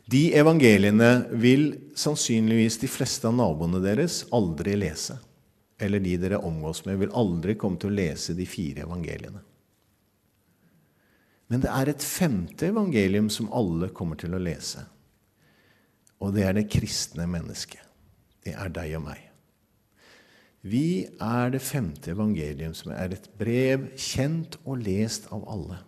De 0.07 0.29
evangeliene 0.37 1.24
vil 1.42 1.72
sannsynligvis 1.98 2.77
de 2.85 2.92
fleste 2.92 3.27
av 3.27 3.35
naboene 3.35 3.81
deres 3.83 4.20
aldri 4.37 4.77
lese. 4.79 5.16
Eller 5.83 5.98
de 5.98 6.14
dere 6.22 6.38
omgås 6.38 6.85
med, 6.87 7.00
vil 7.03 7.16
aldri 7.18 7.59
komme 7.59 7.83
til 7.83 7.90
å 7.90 7.98
lese 7.98 8.37
de 8.38 8.46
fire 8.46 8.87
evangeliene. 8.87 9.42
Men 11.55 11.62
det 11.62 11.71
er 11.71 11.87
et 11.87 12.03
femte 12.03 12.67
evangelium 12.67 13.29
som 13.31 13.47
alle 13.55 13.87
kommer 13.95 14.19
til 14.19 14.33
å 14.35 14.40
lese. 14.43 14.81
Og 16.19 16.33
det 16.35 16.43
er 16.49 16.57
det 16.57 16.64
kristne 16.67 17.29
mennesket. 17.31 17.79
Det 18.43 18.57
er 18.59 18.73
deg 18.75 18.97
og 18.99 19.05
meg. 19.05 19.21
Vi 20.67 21.05
er 21.23 21.53
det 21.55 21.61
femte 21.62 22.11
evangelium, 22.11 22.75
som 22.75 22.90
er 22.90 23.14
et 23.14 23.31
brev 23.38 23.87
kjent 23.95 24.59
og 24.64 24.83
lest 24.83 25.31
av 25.31 25.47
alle. 25.55 25.79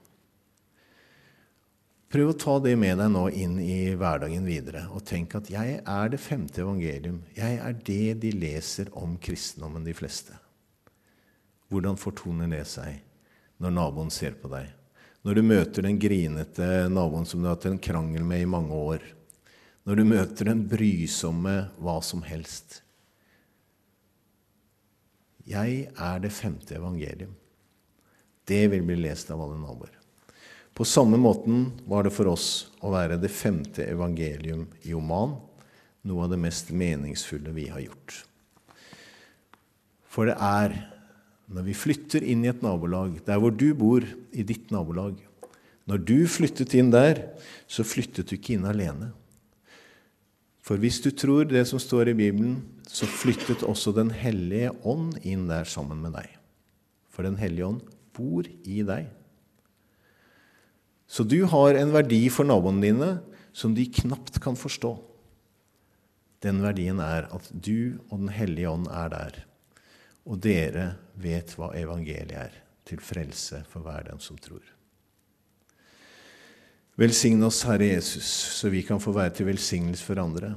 Prøv 2.15 2.31
å 2.31 2.39
ta 2.47 2.57
det 2.63 2.77
med 2.79 3.03
deg 3.03 3.11
nå 3.11 3.27
inn 3.35 3.59
i 3.59 3.81
hverdagen 3.99 4.47
videre, 4.47 4.87
og 4.95 5.03
tenk 5.11 5.35
at 5.35 5.51
jeg 5.51 5.81
er 5.83 6.15
det 6.15 6.23
femte 6.23 6.63
evangelium. 6.63 7.25
Jeg 7.35 7.59
er 7.59 7.83
det 7.91 8.21
de 8.23 8.37
leser 8.39 8.95
om 8.95 9.19
kristendommen, 9.19 9.83
de 9.83 9.99
fleste. 9.99 10.39
Hvordan 11.75 11.99
fortoner 11.99 12.55
det 12.55 12.67
seg 12.71 13.03
når 13.59 13.81
naboen 13.83 14.15
ser 14.15 14.39
på 14.39 14.55
deg? 14.55 14.71
Når 15.27 15.35
du 15.35 15.43
møter 15.43 15.83
den 15.83 15.97
grinete 15.99 16.67
naboen 16.87 17.25
som 17.27 17.41
du 17.43 17.49
har 17.49 17.57
hatt 17.57 17.65
en 17.67 17.81
krangel 17.83 18.23
med 18.23 18.45
i 18.45 18.47
mange 18.47 18.77
år. 18.79 19.03
Når 19.83 19.99
du 19.99 20.05
møter 20.07 20.47
den 20.53 20.61
brysomme 20.71 21.55
hva 21.83 21.97
som 21.99 22.23
helst. 22.23 22.85
Jeg 25.51 25.89
er 25.91 26.23
det 26.23 26.31
femte 26.31 26.79
evangelium. 26.79 27.35
Det 28.47 28.63
vil 28.71 28.87
bli 28.87 29.01
lest 29.03 29.35
av 29.35 29.43
alle 29.43 29.59
naboer. 29.59 29.91
På 30.79 30.87
samme 30.87 31.19
måten 31.19 31.73
var 31.91 32.07
det 32.07 32.15
for 32.15 32.31
oss 32.31 32.69
å 32.79 32.95
være 32.95 33.19
det 33.19 33.33
femte 33.35 33.83
evangelium 33.83 34.69
i 34.87 34.95
Oman, 34.95 35.41
noe 36.07 36.27
av 36.29 36.37
det 36.37 36.39
mest 36.39 36.71
meningsfulle 36.71 37.51
vi 37.57 37.67
har 37.73 37.83
gjort. 37.83 38.21
For 40.07 40.31
det 40.31 40.39
er 40.39 40.85
når 41.47 41.69
vi 41.69 41.77
flytter 41.79 42.25
inn 42.27 42.43
i 42.45 42.51
et 42.51 42.63
nabolag, 42.65 43.21
der 43.27 43.39
hvor 43.39 43.55
du 43.55 43.71
bor, 43.79 44.05
i 44.33 44.43
ditt 44.43 44.73
nabolag 44.75 45.15
Når 45.87 46.01
du 46.03 46.27
flyttet 46.27 46.75
inn 46.75 46.91
der, 46.91 47.21
så 47.71 47.85
flyttet 47.87 48.27
du 48.27 48.35
ikke 48.35 48.57
inn 48.57 48.67
alene. 48.67 49.13
For 50.67 50.81
hvis 50.83 50.99
du 51.05 51.13
tror 51.15 51.47
det 51.47 51.63
som 51.71 51.79
står 51.79 52.11
i 52.11 52.17
Bibelen, 52.19 52.59
så 52.91 53.07
flyttet 53.07 53.63
også 53.63 53.95
Den 53.95 54.11
hellige 54.11 54.73
ånd 54.83 55.15
inn 55.23 55.47
der 55.47 55.65
sammen 55.65 56.03
med 56.03 56.17
deg. 56.19 56.27
For 57.15 57.23
Den 57.23 57.39
hellige 57.39 57.69
ånd 57.69 57.85
bor 58.17 58.49
i 58.67 58.83
deg. 58.83 59.07
Så 61.07 61.23
du 61.23 61.45
har 61.47 61.79
en 61.79 61.95
verdi 61.95 62.25
for 62.35 62.49
naboene 62.49 62.83
dine 62.83 63.11
som 63.55 63.77
de 63.77 63.87
knapt 63.87 64.41
kan 64.43 64.59
forstå. 64.59 64.97
Den 66.43 66.59
verdien 66.65 66.99
er 67.01 67.31
at 67.31 67.47
du 67.55 68.03
og 68.11 68.19
Den 68.25 68.33
hellige 68.35 68.71
ånd 68.75 68.91
er 68.91 69.13
der, 69.15 69.39
og 70.27 70.41
dere 70.43 70.89
vet 71.23 71.55
hva 71.57 71.71
evangeliet 71.79 72.35
er, 72.37 72.57
til 72.87 73.01
frelse 73.03 73.63
for 73.71 73.87
hver 73.87 74.09
den 74.11 74.23
som 74.23 74.39
tror. 74.39 74.65
Velsign 76.97 77.43
oss, 77.45 77.63
Herre 77.69 77.91
Jesus, 77.91 78.29
så 78.57 78.71
vi 78.73 78.83
kan 78.87 79.03
få 79.03 79.13
være 79.17 79.35
til 79.37 79.51
velsignelse 79.51 80.07
for 80.07 80.23
andre, 80.23 80.55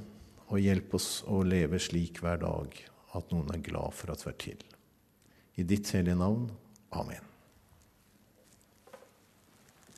og 0.50 0.62
hjelp 0.64 0.96
oss 0.98 1.10
å 1.30 1.42
leve 1.46 1.82
slik 1.84 2.22
hver 2.24 2.40
dag 2.42 2.78
at 3.18 3.34
noen 3.34 3.52
er 3.54 3.66
glad 3.66 3.98
for 3.98 4.14
at 4.14 4.24
vi 4.26 4.32
er 4.34 4.40
til. 4.46 4.70
I 5.60 5.68
ditt 5.68 5.92
hellige 5.94 6.18
navn. 6.18 6.48
Amen. 6.96 7.29